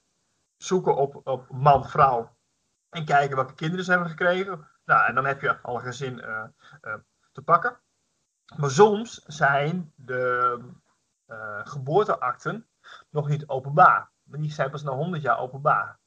zoeken 0.57 0.95
op, 0.95 1.21
op 1.23 1.45
man, 1.51 1.89
vrouw 1.89 2.35
en 2.89 3.05
kijken 3.05 3.35
welke 3.35 3.53
kinderen 3.53 3.85
ze 3.85 3.91
hebben 3.91 4.09
gekregen 4.09 4.67
nou, 4.87 5.07
en 5.07 5.15
dan 5.15 5.25
heb 5.25 5.41
je 5.41 5.61
al 5.61 5.75
een 5.75 5.81
gezin 5.81 6.19
uh, 6.19 6.43
uh, 6.81 6.93
te 7.31 7.41
pakken. 7.41 7.79
Maar 8.55 8.71
soms 8.71 9.23
zijn 9.25 9.93
de 9.95 10.59
uh, 11.27 11.59
geboorteakten 11.63 12.67
nog 13.09 13.27
niet 13.27 13.47
openbaar. 13.47 14.11
Die 14.27 14.51
zijn 14.51 14.69
pas 14.69 14.83
na 14.83 14.91
100 14.91 15.21
jaar 15.21 15.39
openbaar. 15.39 15.99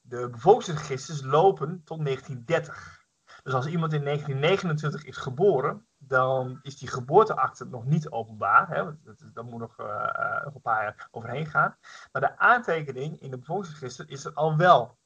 De 0.00 0.28
bevolkingsregisters 0.30 1.22
lopen 1.22 1.82
tot 1.84 2.04
1930. 2.04 3.04
Dus 3.42 3.54
als 3.54 3.66
iemand 3.66 3.92
in 3.92 4.04
1929 4.04 5.04
is 5.04 5.16
geboren, 5.16 5.86
dan 5.98 6.58
is 6.62 6.78
die 6.78 6.88
geboorteakte 6.88 7.64
nog 7.64 7.84
niet 7.84 8.10
openbaar. 8.10 8.68
Hè, 8.68 8.84
dat, 9.32 9.44
moet 9.44 9.60
nog, 9.60 9.80
uh, 9.80 10.44
nog 10.44 10.54
een 10.54 10.60
paar 10.60 10.82
jaar 10.82 11.08
overheen 11.10 11.46
gaan. 11.46 11.76
Maar 12.12 12.22
de 12.22 12.38
aantekening 12.38 13.20
in 13.20 13.30
de 13.30 13.38
bevolkingsregister 13.38 14.10
is 14.10 14.24
er 14.24 14.32
al 14.32 14.56
wel. 14.56 14.96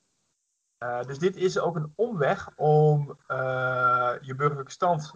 Uh, 0.79 1.03
dus 1.03 1.19
dit 1.19 1.37
is 1.37 1.59
ook 1.59 1.77
een 1.77 1.93
omweg 1.97 2.49
om 2.57 3.19
uh, 3.29 4.15
je 4.21 4.35
burgerlijke 4.35 4.73
stand, 4.73 5.15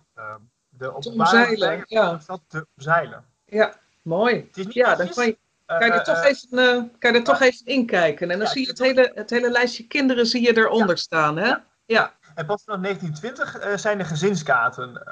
de 0.68 0.94
openbare 0.94 1.84
ja. 1.86 2.18
stand 2.18 2.42
te 2.46 2.66
omzeilen. 2.76 3.24
Ja, 3.44 3.74
mooi. 4.02 4.36
Het 4.36 4.56
is 4.56 4.64
niet 4.64 4.74
ja, 4.74 4.88
netjes, 4.88 5.06
dan 5.06 5.14
kan 5.14 5.26
je... 5.26 5.38
kan 5.66 5.87
je 5.87 5.92
er 5.92 6.04
toch, 6.04 6.23
even, 6.23 6.92
kan 6.99 7.12
je 7.12 7.18
er 7.18 7.25
toch 7.25 7.40
even 7.40 7.66
inkijken. 7.66 8.30
En 8.30 8.38
dan 8.38 8.49
zie 8.49 8.62
je 8.62 8.68
het 8.68 8.78
hele, 8.78 9.12
het 9.14 9.30
hele 9.30 9.50
lijstje 9.50 9.87
kinderen 9.87 10.26
zie 10.26 10.42
je 10.42 10.56
eronder 10.56 10.99
staan. 10.99 11.37
Hè? 11.37 11.54
Ja. 11.87 12.12
En 12.35 12.47
pas 12.47 12.62
vanaf 12.64 12.80
1920 12.80 13.80
zijn 13.80 13.99
de 13.99 14.04
gezinskaarten 14.04 15.02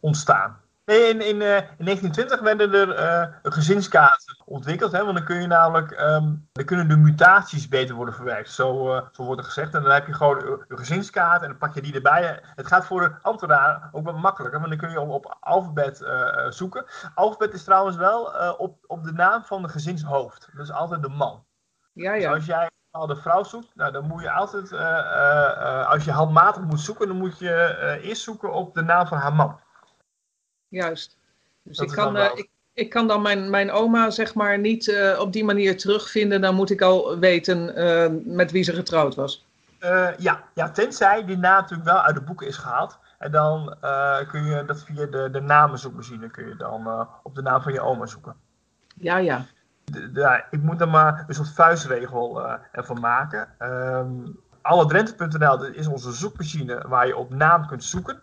ontstaan. 0.00 0.60
Nee, 0.90 1.08
in, 1.08 1.20
in, 1.20 1.40
uh, 1.40 1.56
in 1.56 1.84
1920 1.84 2.40
werden 2.40 2.72
er 2.72 2.98
uh, 2.98 3.34
gezinskaarten 3.42 4.42
ontwikkeld. 4.44 4.92
Hè, 4.92 5.04
want 5.04 5.16
dan 5.16 5.26
kun 5.26 5.40
je 5.40 5.46
namelijk, 5.46 6.00
um, 6.00 6.48
dan 6.52 6.64
kunnen 6.64 6.88
de 6.88 6.96
mutaties 6.96 7.68
beter 7.68 7.94
worden 7.94 8.14
verwerkt. 8.14 8.50
Zo, 8.50 8.94
uh, 8.94 9.02
zo 9.12 9.24
wordt 9.24 9.40
er 9.40 9.46
gezegd. 9.46 9.74
En 9.74 9.82
dan 9.82 9.92
heb 9.92 10.06
je 10.06 10.12
gewoon 10.12 10.64
een 10.68 10.78
gezinskaart 10.78 11.42
en 11.42 11.48
dan 11.48 11.58
pak 11.58 11.74
je 11.74 11.82
die 11.82 11.94
erbij. 11.94 12.42
Het 12.42 12.66
gaat 12.66 12.86
voor 12.86 13.00
de 13.00 13.12
ambtenaar 13.22 13.88
ook 13.92 14.04
wat 14.04 14.16
makkelijker. 14.16 14.60
Want 14.60 14.70
dan 14.70 14.80
kun 14.80 14.90
je 14.90 15.00
op, 15.00 15.08
op 15.08 15.36
alfabet 15.40 16.06
zoeken. 16.48 16.84
Alfabet 17.14 17.54
is 17.54 17.64
trouwens 17.64 17.96
wel 17.96 18.22
op, 18.58 18.84
op 18.86 19.04
de 19.04 19.12
naam 19.12 19.44
van 19.44 19.62
de 19.62 19.68
gezinshoofd. 19.68 20.48
Dus 20.56 20.72
altijd 20.72 21.02
de 21.02 21.08
man. 21.08 21.44
Ja, 21.92 22.14
ja. 22.14 22.28
Dus 22.28 22.36
als 22.36 22.46
jij 22.46 22.70
al 22.90 23.06
de 23.06 23.16
vrouw 23.16 23.42
zoekt, 23.42 23.74
nou, 23.74 23.92
dan 23.92 24.06
moet 24.06 24.22
je 24.22 24.30
altijd, 24.30 24.72
als 25.86 26.04
je 26.04 26.12
handmatig 26.12 26.62
moet 26.62 26.80
zoeken, 26.80 27.08
dan 27.08 27.16
moet 27.16 27.38
je 27.38 27.98
eerst 28.02 28.22
zoeken 28.22 28.52
op 28.52 28.74
de 28.74 28.82
naam 28.82 29.06
van 29.06 29.18
haar 29.18 29.34
man 29.34 29.60
juist. 30.70 31.16
Dus 31.62 31.78
ik 31.78 31.88
kan, 31.88 32.16
uh, 32.16 32.30
ik, 32.34 32.48
ik 32.72 32.90
kan 32.90 33.06
dan 33.06 33.22
mijn, 33.22 33.50
mijn 33.50 33.70
oma 33.70 34.10
zeg 34.10 34.34
maar 34.34 34.58
niet 34.58 34.86
uh, 34.86 35.18
op 35.20 35.32
die 35.32 35.44
manier 35.44 35.78
terugvinden. 35.78 36.40
Dan 36.40 36.54
moet 36.54 36.70
ik 36.70 36.80
al 36.80 37.18
weten 37.18 37.78
uh, 37.78 38.34
met 38.34 38.50
wie 38.50 38.62
ze 38.62 38.72
getrouwd 38.72 39.14
was. 39.14 39.46
ja, 40.18 40.44
ja, 40.54 40.70
tenzij 40.70 41.24
die 41.24 41.36
naam 41.36 41.60
natuurlijk 41.60 41.88
wel 41.88 42.00
uit 42.00 42.14
de 42.14 42.22
boeken 42.22 42.46
is 42.46 42.56
gehaald. 42.56 42.98
En 43.18 43.30
dan 43.30 43.74
kun 44.28 44.44
je 44.44 44.64
dat 44.66 44.82
via 44.82 45.06
de, 45.06 45.28
de 45.32 45.40
namenzoekmachine 45.40 46.30
kun 46.30 46.48
je 46.48 46.56
dan 46.56 47.08
op 47.22 47.34
de 47.34 47.42
naam 47.42 47.62
van 47.62 47.72
je 47.72 47.80
oma 47.80 48.06
zoeken. 48.06 48.34
Ja, 48.94 49.16
ja. 49.16 49.46
De, 49.84 50.12
de, 50.12 50.44
ik 50.50 50.62
moet 50.62 50.80
er 50.80 50.88
maar 50.88 51.24
een 51.26 51.34
soort 51.34 51.52
vuistregel 51.52 52.42
ervan 52.72 53.00
maken. 53.00 53.48
Um, 53.58 54.38
Alledrente.nl 54.62 55.64
is 55.64 55.86
onze 55.86 56.12
zoekmachine 56.12 56.84
waar 56.88 57.06
je 57.06 57.16
op 57.16 57.34
naam 57.34 57.66
kunt 57.66 57.84
zoeken. 57.84 58.22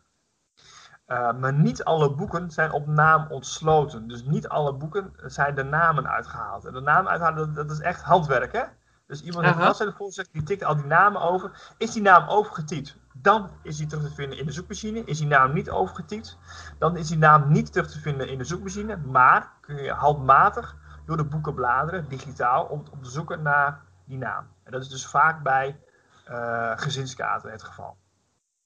Uh, 1.07 1.33
maar 1.33 1.53
niet 1.53 1.83
alle 1.83 2.15
boeken 2.15 2.51
zijn 2.51 2.71
op 2.71 2.87
naam 2.87 3.27
ontsloten. 3.29 4.07
Dus 4.07 4.23
niet 4.23 4.47
alle 4.47 4.73
boeken 4.73 5.13
zijn 5.25 5.55
de 5.55 5.63
namen 5.63 6.09
uitgehaald. 6.09 6.65
En 6.65 6.73
de 6.73 6.81
namen 6.81 7.11
uithalen, 7.11 7.53
dat, 7.53 7.71
is 7.71 7.79
echt 7.79 8.01
handwerk, 8.01 8.51
hè? 8.51 8.63
Dus 9.05 9.21
iemand 9.21 9.45
heeft 9.45 9.57
een 9.57 9.63
bladzijde 9.63 9.93
vol 9.93 10.11
die 10.31 10.43
tikt 10.43 10.63
al 10.63 10.75
die 10.75 10.85
namen 10.85 11.21
over. 11.21 11.73
Is 11.77 11.91
die 11.91 12.01
naam 12.01 12.27
overgetypt, 12.27 12.97
dan 13.13 13.49
is 13.63 13.77
die 13.77 13.87
terug 13.87 14.03
te 14.03 14.13
vinden 14.13 14.37
in 14.37 14.45
de 14.45 14.51
zoekmachine. 14.51 15.03
Is 15.03 15.17
die 15.17 15.27
naam 15.27 15.53
niet 15.53 15.69
overgetypt, 15.69 16.37
dan 16.77 16.97
is 16.97 17.07
die 17.07 17.17
naam 17.17 17.51
niet 17.51 17.71
terug 17.71 17.91
te 17.91 17.99
vinden 17.99 18.29
in 18.29 18.37
de 18.37 18.43
zoekmachine. 18.43 18.97
Maar 18.97 19.51
kun 19.61 19.83
je 19.83 19.91
handmatig 19.91 20.75
door 21.05 21.17
de 21.17 21.25
boeken 21.25 21.53
bladeren, 21.53 22.09
digitaal, 22.09 22.65
om, 22.65 22.83
om 22.91 23.03
te 23.03 23.09
zoeken 23.09 23.41
naar 23.41 23.81
die 24.05 24.17
naam. 24.17 24.47
En 24.63 24.71
dat 24.71 24.81
is 24.81 24.89
dus 24.89 25.07
vaak 25.07 25.43
bij 25.43 25.79
uh, 26.29 26.71
gezinskaarten 26.75 27.51
het 27.51 27.63
geval. 27.63 27.97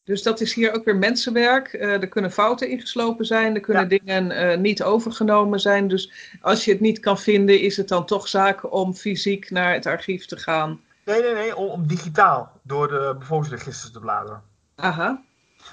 Dus 0.03 0.23
dat 0.23 0.41
is 0.41 0.53
hier 0.53 0.73
ook 0.73 0.85
weer 0.85 0.95
mensenwerk. 0.95 1.73
Uh, 1.73 2.01
er 2.01 2.07
kunnen 2.07 2.31
fouten 2.31 2.69
ingeslopen 2.69 3.25
zijn, 3.25 3.55
er 3.55 3.61
kunnen 3.61 3.89
dingen 3.89 4.31
uh, 4.31 4.57
niet 4.57 4.83
overgenomen 4.83 5.59
zijn. 5.59 5.87
Dus 5.87 6.11
als 6.41 6.65
je 6.65 6.71
het 6.71 6.79
niet 6.79 6.99
kan 6.99 7.19
vinden, 7.19 7.59
is 7.59 7.77
het 7.77 7.87
dan 7.87 8.05
toch 8.05 8.27
zaak 8.27 8.73
om 8.73 8.93
fysiek 8.93 9.49
naar 9.49 9.73
het 9.73 9.85
archief 9.85 10.25
te 10.25 10.37
gaan? 10.37 10.81
Nee, 11.05 11.21
nee, 11.21 11.33
nee, 11.33 11.55
om, 11.55 11.67
om 11.67 11.87
digitaal 11.87 12.51
door 12.61 12.87
de 12.87 13.15
bevolkingsregisters 13.19 13.91
te 13.91 13.99
bladeren. 13.99 14.41
Aha. 14.75 15.21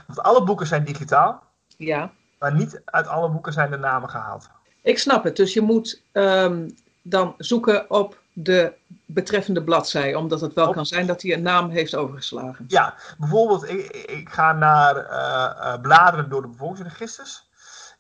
Want 0.07 0.23
alle 0.23 0.45
boeken 0.45 0.67
zijn 0.67 0.85
digitaal. 0.85 1.43
Ja. 1.77 2.13
Maar 2.39 2.55
niet 2.55 2.83
uit 2.85 3.07
alle 3.07 3.31
boeken 3.31 3.53
zijn 3.53 3.71
de 3.71 3.77
namen 3.77 4.09
gehaald. 4.09 4.51
Ik 4.83 4.99
snap 4.99 5.25
het. 5.25 5.37
Dus 5.37 5.55
je 5.55 5.61
moet 5.61 6.03
um, 6.13 6.75
dan 7.03 7.35
zoeken 7.39 7.91
op 7.91 8.23
de 8.43 8.73
betreffende 9.07 9.65
bladzij, 9.65 10.15
omdat 10.15 10.41
het 10.41 10.55
wel 10.55 10.73
kan 10.73 10.87
zijn 10.87 11.07
dat 11.07 11.23
hij 11.23 11.33
een 11.33 11.43
naam 11.43 11.71
heeft 11.71 11.95
overgeslagen. 11.95 12.65
Ja, 12.69 12.95
bijvoorbeeld, 13.19 13.69
ik, 13.69 13.91
ik 13.91 14.29
ga 14.29 14.53
naar 14.53 14.97
uh, 14.97 15.73
uh, 15.75 15.81
bladeren 15.81 16.29
door 16.29 16.43
de 16.43 16.49
bevolkingsregisters. 16.49 17.49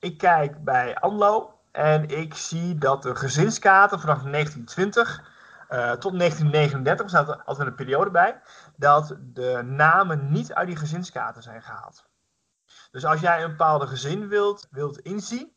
Ik 0.01 0.19
kijk 0.19 0.65
bij 0.65 0.97
ANLO 0.97 1.55
en 1.73 2.09
ik 2.09 2.35
zie 2.35 2.79
dat 2.79 3.03
de 3.03 3.15
gezinskaarten 3.15 4.01
vanaf 4.01 4.23
1920 4.23 5.23
uh, 5.71 5.93
tot 5.93 6.19
1939, 6.19 7.05
er 7.05 7.11
staat 7.11 7.47
altijd 7.47 7.69
een 7.69 7.75
periode 7.75 8.11
bij, 8.11 8.41
dat 8.77 9.17
de 9.21 9.63
namen 9.65 10.33
niet 10.33 10.53
uit 10.53 10.67
die 10.67 10.77
gezinskaarten 10.77 11.43
zijn 11.43 11.63
gehaald. 11.63 12.05
Dus 12.91 13.05
als 13.05 13.21
jij 13.21 13.43
een 13.43 13.51
bepaalde 13.51 13.87
gezin 13.87 14.29
wilt, 14.29 14.67
wilt 14.71 14.99
inzien 14.99 15.53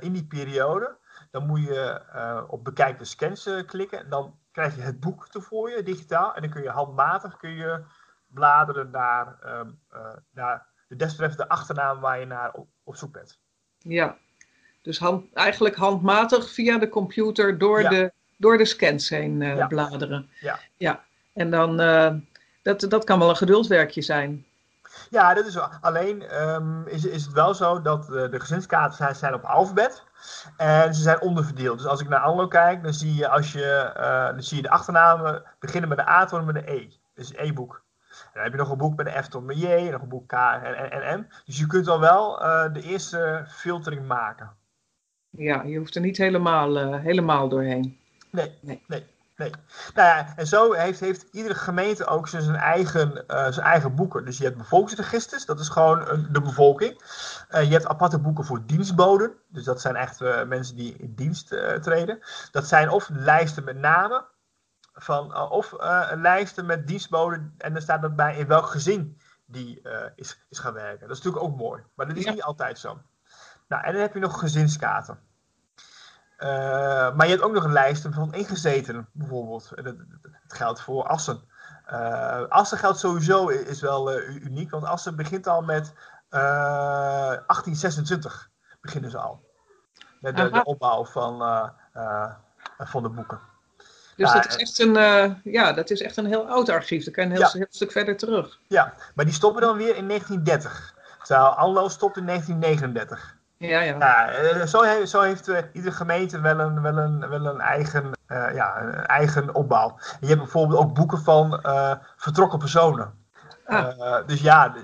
in 0.00 0.12
die 0.12 0.26
periode, 0.26 0.96
dan 1.30 1.46
moet 1.46 1.62
je 1.62 2.00
uh, 2.14 2.42
op 2.46 2.64
bekijk 2.64 2.98
de 2.98 3.04
scans 3.04 3.46
uh, 3.46 3.66
klikken. 3.66 4.10
Dan 4.10 4.38
krijg 4.52 4.76
je 4.76 4.82
het 4.82 5.00
boek 5.00 5.28
te 5.28 5.40
voor 5.40 5.70
je, 5.70 5.82
digitaal. 5.82 6.34
En 6.34 6.42
dan 6.42 6.50
kun 6.50 6.62
je 6.62 6.68
handmatig 6.68 7.36
kun 7.36 7.50
je 7.50 7.82
bladeren 8.26 8.90
naar, 8.90 9.38
um, 9.44 9.80
uh, 9.94 10.00
naar 10.30 10.66
de 10.88 10.96
desbetreffende 10.96 11.48
achternaam 11.48 12.00
waar 12.00 12.18
je 12.20 12.26
naar 12.26 12.52
op, 12.52 12.68
op 12.84 12.96
zoek 12.96 13.12
bent. 13.12 13.38
Ja, 13.78 14.16
dus 14.82 14.98
hand, 14.98 15.34
eigenlijk 15.34 15.76
handmatig 15.76 16.50
via 16.50 16.78
de 16.78 16.88
computer 16.88 17.58
door, 17.58 17.80
ja. 17.80 17.88
de, 17.88 18.12
door 18.36 18.58
de 18.58 18.64
scans 18.64 19.08
heen 19.08 19.40
ja. 19.40 19.66
bladeren. 19.66 20.30
Ja. 20.40 20.58
ja. 20.76 21.04
En 21.32 21.50
dan, 21.50 21.76
dat, 22.62 22.80
dat 22.80 23.04
kan 23.04 23.18
wel 23.18 23.28
een 23.28 23.36
geduldwerkje 23.36 24.02
zijn. 24.02 24.46
Ja, 25.10 25.34
dat 25.34 25.46
is 25.46 25.54
wel. 25.54 25.68
Alleen 25.80 26.42
um, 26.42 26.86
is, 26.86 27.04
is 27.04 27.24
het 27.24 27.32
wel 27.32 27.54
zo 27.54 27.82
dat 27.82 28.06
de, 28.06 28.28
de 28.28 28.40
gezinskaarten 28.40 28.96
zijn, 28.96 29.14
zijn 29.14 29.34
op 29.34 29.44
alfabet. 29.44 30.02
En 30.56 30.94
ze 30.94 31.02
zijn 31.02 31.20
onderverdeeld. 31.20 31.78
Dus 31.78 31.86
als 31.86 32.00
ik 32.00 32.08
naar 32.08 32.20
Anlo 32.20 32.48
kijk, 32.48 32.82
dan 32.82 32.92
zie 32.92 33.14
je, 33.14 33.28
als 33.28 33.52
je, 33.52 33.92
uh, 33.96 34.26
dan 34.26 34.42
zie 34.42 34.56
je 34.56 34.62
de 34.62 34.70
achternamen 34.70 35.42
beginnen 35.58 35.88
met 35.88 35.98
de 35.98 36.08
A 36.08 36.24
tot 36.24 36.44
met 36.44 36.54
de 36.54 36.72
E. 36.72 36.88
Dus 37.14 37.32
E-boek. 37.34 37.84
Dan 38.34 38.42
heb 38.42 38.52
je 38.52 38.58
nog 38.58 38.70
een 38.70 38.78
boek 38.78 38.96
met 38.96 39.06
de 39.06 39.22
F 39.22 39.28
tot 39.28 39.44
met 39.44 39.58
J, 39.60 39.88
nog 39.90 40.02
een 40.02 40.08
boek 40.08 40.28
K 40.28 40.32
en, 40.32 40.76
en, 40.76 41.02
en 41.02 41.20
M. 41.20 41.26
Dus 41.44 41.58
je 41.58 41.66
kunt 41.66 41.88
al 41.88 42.00
wel 42.00 42.42
uh, 42.42 42.72
de 42.72 42.82
eerste 42.82 43.44
filtering 43.48 44.06
maken. 44.06 44.50
Ja, 45.30 45.62
je 45.62 45.78
hoeft 45.78 45.94
er 45.94 46.00
niet 46.00 46.16
helemaal, 46.16 46.76
uh, 46.76 47.00
helemaal 47.00 47.48
doorheen. 47.48 47.98
Nee, 48.30 48.58
nee. 48.60 48.84
nee. 48.86 49.06
Nee. 49.36 49.50
Nou 49.94 50.08
ja, 50.08 50.36
en 50.36 50.46
zo 50.46 50.72
heeft, 50.72 51.00
heeft 51.00 51.22
iedere 51.32 51.54
gemeente 51.54 52.06
ook 52.06 52.28
zijn 52.28 52.54
eigen, 52.54 53.24
uh, 53.28 53.50
zijn 53.50 53.66
eigen 53.66 53.94
boeken. 53.94 54.24
Dus 54.24 54.38
je 54.38 54.44
hebt 54.44 54.56
bevolkingsregisters, 54.56 55.44
dat 55.44 55.60
is 55.60 55.68
gewoon 55.68 56.26
de 56.32 56.40
bevolking. 56.40 57.02
Uh, 57.50 57.62
je 57.62 57.72
hebt 57.72 57.86
aparte 57.86 58.18
boeken 58.18 58.44
voor 58.44 58.66
dienstboden. 58.66 59.32
Dus 59.48 59.64
dat 59.64 59.80
zijn 59.80 59.96
echt 59.96 60.20
mensen 60.46 60.76
die 60.76 60.96
in 60.96 61.14
dienst 61.14 61.48
treden. 61.82 62.18
Dat 62.50 62.66
zijn 62.66 62.90
of 62.90 63.08
lijsten 63.12 63.64
met 63.64 63.76
namen, 63.76 64.24
van, 64.92 65.50
of 65.50 65.74
lijsten 66.14 66.66
met 66.66 66.86
dienstboden. 66.86 67.54
En 67.58 67.72
dan 67.72 67.82
staat 67.82 68.02
erbij 68.02 68.36
in 68.36 68.46
welk 68.46 68.66
gezin 68.66 69.18
die 69.46 69.82
is, 70.14 70.46
is 70.48 70.58
gaan 70.58 70.72
werken. 70.72 71.08
Dat 71.08 71.16
is 71.16 71.22
natuurlijk 71.22 71.44
ook 71.44 71.58
mooi, 71.58 71.82
maar 71.94 72.06
dat 72.06 72.16
is 72.16 72.24
ja. 72.24 72.30
niet 72.30 72.42
altijd 72.42 72.78
zo. 72.78 73.00
Nou, 73.68 73.84
en 73.84 73.92
dan 73.92 74.00
heb 74.00 74.14
je 74.14 74.20
nog 74.20 74.38
gezinskaarten. 74.38 75.18
Uh, 76.38 76.48
maar 77.14 77.24
je 77.24 77.32
hebt 77.32 77.42
ook 77.42 77.52
nog 77.52 77.64
een 77.64 77.72
lijst 77.72 78.06
van 78.10 78.32
ingezetenen, 78.32 79.08
bijvoorbeeld. 79.12 79.72
Dat, 79.74 79.84
dat, 79.84 79.96
geldt 80.48 80.80
voor 80.80 81.06
Assen. 81.06 81.40
Uh, 81.92 82.42
Assen 82.48 82.78
geldt 82.78 82.98
sowieso, 82.98 83.48
is 83.48 83.80
wel 83.80 84.12
uh, 84.12 84.44
uniek, 84.44 84.70
want 84.70 84.84
Assen 84.84 85.16
begint 85.16 85.46
al 85.46 85.62
met 85.62 85.92
1826. 86.28 88.50
Beginnen 88.80 89.10
ze 89.10 89.18
al. 89.18 89.44
Met 90.20 90.36
de, 90.36 90.50
de 90.50 90.64
opbouw 90.64 91.04
van, 91.04 91.38
van 92.78 93.02
de 93.02 93.08
boeken. 93.08 93.40
Dus 94.16 94.32
dat, 94.32 94.46
is 94.46 94.56
echt 94.56 94.78
een, 94.78 94.94
ja, 95.44 95.72
dat 95.72 95.90
is 95.90 96.00
echt 96.00 96.16
een 96.16 96.26
heel 96.26 96.48
oud 96.48 96.68
archief. 96.68 97.04
Dan 97.04 97.12
kan 97.12 97.24
je 97.24 97.30
een 97.30 97.36
heel, 97.36 97.46
ja. 97.46 97.52
heel 97.52 97.66
stuk 97.68 97.92
verder 97.92 98.16
terug. 98.16 98.58
Ja, 98.68 98.94
maar 99.14 99.24
die 99.24 99.34
stoppen 99.34 99.62
dan 99.62 99.76
weer 99.76 99.96
in 99.96 100.08
1930. 100.08 100.94
Terwijl 101.22 101.48
Anlo 101.48 101.88
stopt 101.88 102.16
in 102.16 102.26
1939. 102.26 103.35
Ja, 103.58 103.80
ja. 103.80 104.30
ja 104.30 104.66
zo, 104.66 104.82
heeft, 104.82 105.10
zo 105.10 105.20
heeft 105.20 105.48
uh, 105.48 105.58
iedere 105.72 105.94
gemeente 105.94 106.40
wel 106.40 106.58
een, 106.58 106.82
wel 106.82 106.96
een, 106.96 107.28
wel 107.28 107.46
een, 107.46 107.60
eigen, 107.60 108.10
uh, 108.28 108.54
ja, 108.54 108.80
een 108.80 109.06
eigen 109.06 109.54
opbouw. 109.54 109.98
je 110.20 110.26
hebt 110.26 110.40
bijvoorbeeld 110.40 110.80
ook 110.80 110.94
boeken 110.94 111.18
van 111.18 111.60
uh, 111.66 111.92
vertrokken 112.16 112.58
personen. 112.58 113.24
Ah. 113.66 114.26
dus 114.26 114.40
ja, 114.40 114.74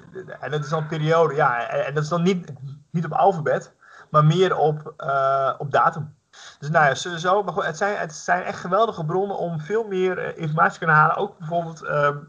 en 0.41 0.51
dat 0.51 0.65
is 0.65 0.69
dan 0.69 0.83
een 0.83 0.89
periode, 0.89 1.35
ja, 1.35 1.69
en 1.69 1.95
dat 1.95 2.03
is 2.03 2.09
dan 2.09 2.23
niet, 2.23 2.53
niet 2.91 3.05
op 3.05 3.13
alfabet, 3.13 3.73
maar 4.11 4.25
meer 4.25 4.57
op, 4.57 4.95
op 5.59 5.71
datum. 5.71 6.15
Dus 6.59 6.71
nou 6.71 6.87
ja, 6.87 6.95
sowieso, 6.95 7.43
maar 7.43 7.53
goed, 7.53 7.65
het, 7.65 7.77
zijn, 7.77 7.97
het 7.97 8.15
zijn 8.15 8.43
echt 8.43 8.59
geweldige 8.61 9.05
bronnen 9.05 9.39
om 9.39 9.61
veel 9.61 9.85
meer 9.85 10.37
informatie 10.37 10.73
te 10.73 10.79
kunnen 10.79 10.97
halen. 10.97 11.17
Ook 11.17 11.39
bijvoorbeeld, 11.39 11.79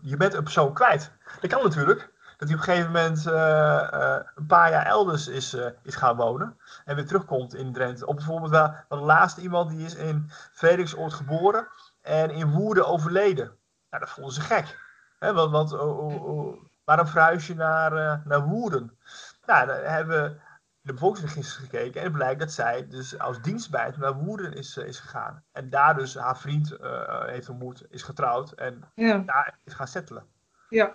je 0.01 0.17
bent 0.17 0.33
een 0.33 0.43
persoon 0.43 0.73
kwijt. 0.73 1.11
Dat 1.41 1.49
kan 1.49 1.63
natuurlijk 1.63 2.11
dat 2.43 2.51
hij 2.51 2.61
op 2.61 2.67
een 2.67 2.73
gegeven 2.73 2.91
moment 2.91 3.27
uh, 3.27 3.89
uh, 3.93 4.19
een 4.35 4.45
paar 4.45 4.71
jaar 4.71 4.85
elders 4.85 5.27
is, 5.27 5.53
uh, 5.53 5.65
is 5.83 5.95
gaan 5.95 6.15
wonen. 6.15 6.57
En 6.85 6.95
weer 6.95 7.05
terugkomt 7.05 7.55
in 7.55 7.73
Drenthe. 7.73 8.05
Of 8.05 8.15
bijvoorbeeld 8.15 8.51
wel, 8.51 8.73
wel 8.89 8.99
de 8.99 9.05
laatste 9.05 9.41
iemand 9.41 9.69
die 9.69 9.85
is 9.85 9.95
in 9.95 10.29
Frederiksoord 10.51 11.13
geboren 11.13 11.67
en 12.01 12.29
in 12.29 12.51
Woerden 12.51 12.87
overleden. 12.87 13.45
Nou, 13.89 14.03
dat 14.03 14.09
vonden 14.09 14.33
ze 14.33 14.41
gek. 14.41 14.79
Hè, 15.19 15.33
want, 15.33 15.51
want 15.51 15.73
oh, 15.73 15.99
oh, 15.99 16.23
oh, 16.25 16.65
waarom 16.83 17.07
verhuis 17.07 17.47
je 17.47 17.55
naar, 17.55 18.21
naar 18.25 18.43
Woerden? 18.43 18.97
Nou, 19.45 19.67
daar 19.67 19.91
hebben 19.91 20.41
de 20.81 20.93
bevolkingsregister 20.93 21.61
gekeken 21.61 21.99
en 21.99 22.07
het 22.07 22.15
blijkt 22.15 22.39
dat 22.39 22.51
zij 22.51 22.87
dus 22.87 23.19
als 23.19 23.41
dienstbijt 23.41 23.97
naar 23.97 24.13
Woerden 24.13 24.53
is, 24.53 24.77
is 24.77 24.99
gegaan. 24.99 25.43
En 25.51 25.69
daar 25.69 25.95
dus 25.95 26.15
haar 26.15 26.37
vriend 26.37 26.77
heeft 27.25 27.49
ontmoet, 27.49 27.83
is 27.89 28.03
getrouwd 28.03 28.51
en 28.51 28.83
ja. 28.95 29.17
daar 29.17 29.57
is 29.63 29.73
gaan 29.73 29.87
settelen. 29.87 30.25
Ja, 30.69 30.93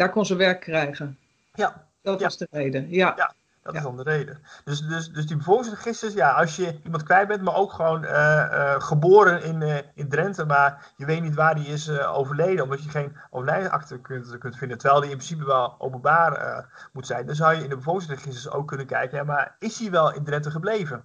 daar 0.00 0.10
kon 0.10 0.26
ze 0.26 0.36
werk 0.36 0.60
krijgen. 0.60 1.18
Ja. 1.54 1.88
Dat 2.02 2.22
was 2.22 2.36
de 2.36 2.46
reden, 2.50 2.90
ja. 2.90 3.12
ja. 3.16 3.34
Dat 3.62 3.74
is 3.74 3.82
dan 3.82 3.96
de 3.96 4.02
reden. 4.02 4.42
Dus, 4.64 4.80
dus, 4.80 5.12
dus 5.12 5.26
die 5.26 5.36
bevolkingsregisters, 5.36 6.14
ja, 6.14 6.30
als 6.30 6.56
je 6.56 6.80
iemand 6.84 7.02
kwijt 7.02 7.28
bent, 7.28 7.42
maar 7.42 7.54
ook 7.54 7.72
gewoon 7.72 8.04
uh, 8.04 8.10
uh, 8.10 8.80
geboren 8.80 9.42
in, 9.42 9.60
uh, 9.60 9.78
in 9.94 10.08
Drenthe, 10.08 10.44
maar 10.44 10.92
je 10.96 11.04
weet 11.04 11.22
niet 11.22 11.34
waar 11.34 11.54
die 11.54 11.66
is 11.66 11.90
overleden, 11.90 12.64
omdat 12.64 12.84
je 12.84 12.90
geen 12.90 13.16
overlijdensakte 13.30 14.00
kunt, 14.00 14.38
kunt 14.38 14.56
vinden, 14.56 14.78
terwijl 14.78 15.00
die 15.00 15.10
in 15.10 15.16
principe 15.16 15.44
wel 15.44 15.74
openbaar 15.78 16.66
moet 16.92 17.06
zijn, 17.06 17.26
dan 17.26 17.34
zou 17.34 17.54
je 17.54 17.62
in 17.62 17.68
de 17.68 17.76
bevolkingsregisters 17.76 18.50
ook 18.50 18.68
kunnen 18.68 18.86
kijken, 18.86 19.18
ja, 19.18 19.24
maar 19.24 19.56
is 19.58 19.78
hij 19.78 19.90
wel 19.90 20.14
in 20.14 20.24
Drenthe 20.24 20.50
gebleven? 20.50 21.04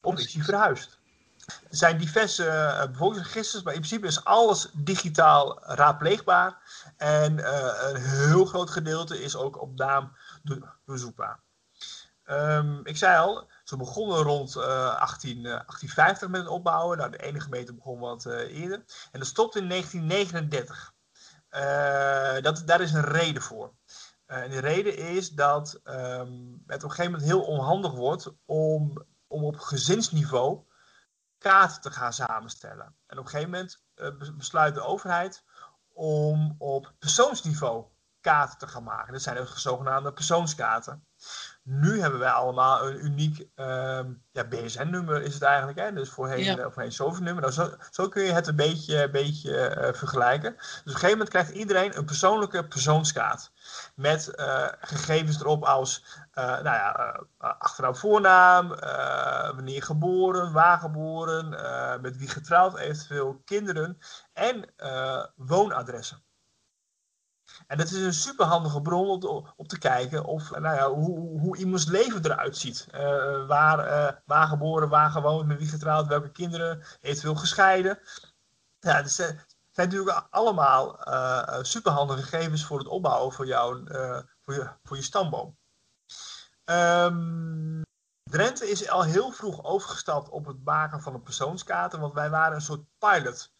Of 0.00 0.18
is 0.18 0.34
hij 0.34 0.44
verhuisd? 0.44 0.98
Er 1.46 1.76
zijn 1.76 1.98
diverse 1.98 2.88
bevolkingsregisters, 2.90 3.62
maar 3.62 3.74
in 3.74 3.80
principe 3.80 4.06
is 4.06 4.24
alles 4.24 4.68
digitaal 4.72 5.64
raadpleegbaar. 5.64 6.58
En 6.96 7.54
een 7.88 8.02
heel 8.02 8.44
groot 8.44 8.70
gedeelte 8.70 9.22
is 9.22 9.36
ook 9.36 9.60
op 9.60 9.76
naam 9.76 10.16
doorzoekbaar. 10.84 11.40
Um, 12.26 12.80
ik 12.86 12.96
zei 12.96 13.18
al, 13.18 13.48
ze 13.64 13.76
begonnen 13.76 14.18
rond 14.18 14.56
uh, 14.56 14.96
18, 14.96 15.36
uh, 15.36 15.42
1850 15.42 16.28
met 16.28 16.40
het 16.40 16.50
opbouwen. 16.50 16.98
Nou, 16.98 17.10
de 17.10 17.22
ene 17.22 17.40
gemeente 17.40 17.74
begon 17.74 17.98
wat 17.98 18.24
uh, 18.24 18.34
eerder. 18.34 18.84
En 19.12 19.18
dat 19.18 19.28
stopte 19.28 19.58
in 19.58 19.68
1939. 19.68 20.94
Uh, 21.50 22.42
dat, 22.42 22.62
daar 22.66 22.80
is 22.80 22.92
een 22.92 23.04
reden 23.04 23.42
voor. 23.42 23.72
en 24.26 24.50
de 24.50 24.58
reden 24.58 24.96
is 24.96 25.30
dat 25.30 25.80
um, 25.84 26.62
het 26.66 26.84
op 26.84 26.90
een 26.90 26.96
gegeven 26.96 27.12
moment 27.12 27.22
heel 27.22 27.42
onhandig 27.42 27.92
wordt 27.92 28.32
om, 28.44 29.04
om 29.26 29.44
op 29.44 29.58
gezinsniveau 29.58 30.60
kaarten 31.42 31.80
te 31.80 31.90
gaan 31.90 32.12
samenstellen. 32.12 32.94
En 33.06 33.18
op 33.18 33.24
een 33.24 33.30
gegeven 33.30 33.50
moment 33.50 33.82
besluit 34.36 34.74
de 34.74 34.82
overheid 34.82 35.44
om 35.92 36.54
op 36.58 36.92
persoonsniveau 36.98 37.84
kaarten 38.22 38.58
te 38.58 38.66
gaan 38.66 38.82
maken. 38.82 39.12
Dat 39.12 39.22
zijn 39.22 39.36
de 39.36 39.46
zogenaamde 39.54 40.12
persoonskaarten. 40.12 41.04
Nu 41.62 42.00
hebben 42.00 42.18
wij 42.18 42.30
allemaal 42.30 42.88
een 42.88 43.04
uniek 43.04 43.38
um, 43.38 44.22
ja, 44.32 44.44
BSN-nummer 44.44 45.22
is 45.22 45.34
het 45.34 45.42
eigenlijk. 45.42 45.78
Hè? 45.78 45.92
Dus 45.92 46.10
voorheen, 46.10 46.44
ja. 46.44 46.70
voorheen 46.70 46.92
zoveel 46.92 47.22
nummer. 47.22 47.42
Nou, 47.42 47.54
zo, 47.54 47.74
zo, 47.90 48.08
kun 48.08 48.22
je 48.22 48.32
het 48.32 48.46
een 48.46 48.56
beetje, 48.56 49.10
beetje 49.10 49.76
uh, 49.76 49.92
vergelijken. 49.92 50.54
Dus 50.56 50.64
op 50.64 50.86
een 50.86 50.92
gegeven 50.92 51.10
moment 51.10 51.28
krijgt 51.28 51.50
iedereen 51.50 51.96
een 51.96 52.04
persoonlijke 52.04 52.64
persoonskaart. 52.64 53.50
Met 53.94 54.32
uh, 54.36 54.68
gegevens 54.80 55.40
erop 55.40 55.64
als 55.64 56.04
nou 56.34 56.64
ja, 56.64 57.20
achternaam 57.38 57.96
voornaam, 57.96 58.68
wanneer 59.54 59.82
geboren, 59.82 60.52
waar 60.52 60.78
geboren, 60.78 61.48
met 62.00 62.16
wie 62.16 62.28
getrouwd, 62.28 62.78
eventueel 62.78 63.42
kinderen 63.44 63.98
en 64.32 64.74
woonadressen. 65.36 66.22
En 67.66 67.78
dat 67.78 67.86
is 67.86 67.92
een 67.92 68.12
superhandige 68.12 68.82
bron 68.82 69.22
om 69.22 69.52
op 69.56 69.68
te 69.68 69.78
kijken 69.78 70.24
of, 70.24 70.50
nou 70.50 70.76
ja, 70.76 70.90
hoe, 70.90 71.40
hoe 71.40 71.56
iemands 71.56 71.86
leven 71.86 72.24
eruit 72.24 72.56
ziet. 72.56 72.86
Uh, 72.94 73.46
waar, 73.46 73.86
uh, 73.86 74.16
waar 74.24 74.46
geboren, 74.46 74.88
waar 74.88 75.10
gewoond, 75.10 75.46
met 75.46 75.58
wie 75.58 75.68
getrouwd, 75.68 76.06
welke 76.06 76.30
kinderen, 76.30 76.82
eventueel 77.00 77.34
gescheiden. 77.34 77.98
Ja, 78.80 78.96
het 78.96 79.12
zijn 79.12 79.40
natuurlijk 79.74 80.26
allemaal 80.30 81.08
uh, 81.08 81.58
superhandige 81.62 82.22
gegevens 82.22 82.64
voor 82.64 82.78
het 82.78 82.88
opbouwen 82.88 83.32
voor, 83.32 83.46
jou, 83.46 83.86
voor, 84.40 84.54
je, 84.54 84.70
voor 84.82 84.96
je 84.96 85.02
stamboom. 85.02 85.56
Um, 86.64 87.82
Drenthe 88.22 88.70
is 88.70 88.88
al 88.88 89.02
heel 89.02 89.30
vroeg 89.30 89.64
overgestapt 89.64 90.28
op 90.28 90.46
het 90.46 90.64
maken 90.64 91.00
van 91.00 91.14
een 91.14 91.22
persoonskaart, 91.22 91.92
want 91.92 92.14
wij 92.14 92.30
waren 92.30 92.54
een 92.54 92.60
soort 92.60 92.84
pilot, 92.98 93.52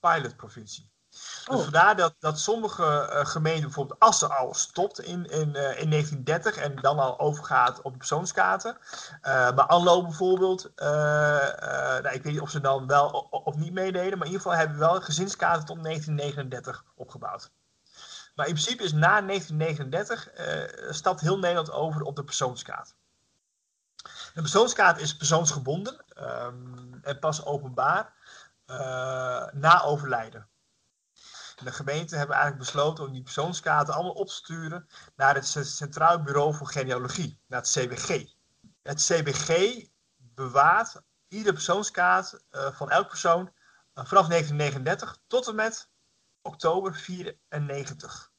pilotprovincie. 0.00 0.90
Dus 1.12 1.46
oh. 1.46 1.62
vandaar 1.62 1.96
dat, 1.96 2.14
dat 2.18 2.38
sommige 2.38 2.82
uh, 2.82 3.26
gemeenten, 3.26 3.62
bijvoorbeeld 3.62 4.00
Assen, 4.00 4.36
al 4.36 4.54
stopt 4.54 5.00
in, 5.00 5.26
in, 5.26 5.48
uh, 5.48 5.80
in 5.80 5.90
1930 5.90 6.56
en 6.56 6.76
dan 6.76 6.98
al 6.98 7.18
overgaat 7.18 7.82
op 7.82 7.96
persoonskaarten. 7.96 8.78
Uh, 8.80 9.32
maar 9.54 9.66
Anlo 9.66 10.02
bijvoorbeeld, 10.02 10.72
nou, 10.76 12.14
ik 12.14 12.22
weet 12.22 12.32
niet 12.32 12.40
of 12.40 12.50
ze 12.50 12.60
dan 12.60 12.86
wel 12.86 13.08
of 13.30 13.56
niet 13.56 13.72
meededen, 13.72 14.18
maar 14.18 14.26
in 14.26 14.32
ieder 14.32 14.40
geval 14.42 14.58
hebben 14.58 14.78
we 14.78 14.84
wel 14.84 15.00
gezinskaarten 15.00 15.64
tot 15.64 15.84
1939 15.84 16.84
opgebouwd. 16.94 17.50
Maar 18.34 18.46
in 18.46 18.52
principe 18.52 18.82
is 18.82 18.92
na 18.92 19.20
1939 19.20 20.28
stapt 20.94 21.20
heel 21.20 21.38
Nederland 21.38 21.70
over 21.70 22.02
op 22.02 22.16
de 22.16 22.24
persoonskaart. 22.24 22.94
De 24.34 24.40
persoonskaart 24.40 25.00
is 25.00 25.16
persoonsgebonden 25.16 26.04
um, 26.18 27.00
en 27.02 27.18
pas 27.18 27.44
openbaar 27.44 28.12
na 29.52 29.82
overlijden 29.82 30.50
de 31.64 31.72
gemeenten 31.72 32.18
hebben 32.18 32.36
eigenlijk 32.36 32.64
besloten 32.64 33.04
om 33.04 33.12
die 33.12 33.22
persoonskaarten 33.22 33.94
allemaal 33.94 34.12
op 34.12 34.28
te 34.28 34.34
sturen 34.34 34.88
naar 35.16 35.34
het 35.34 35.46
Centraal 35.62 36.22
Bureau 36.22 36.54
voor 36.54 36.66
Genealogie, 36.66 37.40
naar 37.46 37.60
het 37.60 37.70
CBG. 37.70 38.24
Het 38.82 39.00
CBG 39.00 39.80
bewaart 40.16 41.02
iedere 41.28 41.52
persoonskaart 41.52 42.44
uh, 42.50 42.72
van 42.72 42.90
elk 42.90 43.08
persoon 43.08 43.52
vanaf 43.94 44.26
1939 44.26 45.18
tot 45.26 45.48
en 45.48 45.54
met 45.54 45.90
oktober 46.42 46.94
94. 46.94 48.30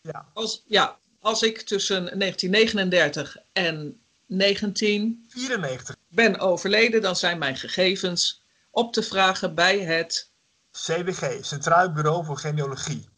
Ja. 0.00 0.28
Als, 0.32 0.62
ja, 0.66 0.98
als 1.20 1.42
ik 1.42 1.60
tussen 1.60 2.18
1939 2.18 3.36
en 3.52 4.00
1994 4.26 5.96
ben 6.08 6.38
overleden, 6.38 7.02
dan 7.02 7.16
zijn 7.16 7.38
mijn 7.38 7.56
gegevens 7.56 8.42
op 8.70 8.92
te 8.92 9.02
vragen 9.02 9.54
bij 9.54 9.78
het 9.78 10.30
CBG, 10.70 11.44
Centraal 11.44 11.92
Bureau 11.92 12.24
voor 12.24 12.38
Genealogie. 12.38 13.08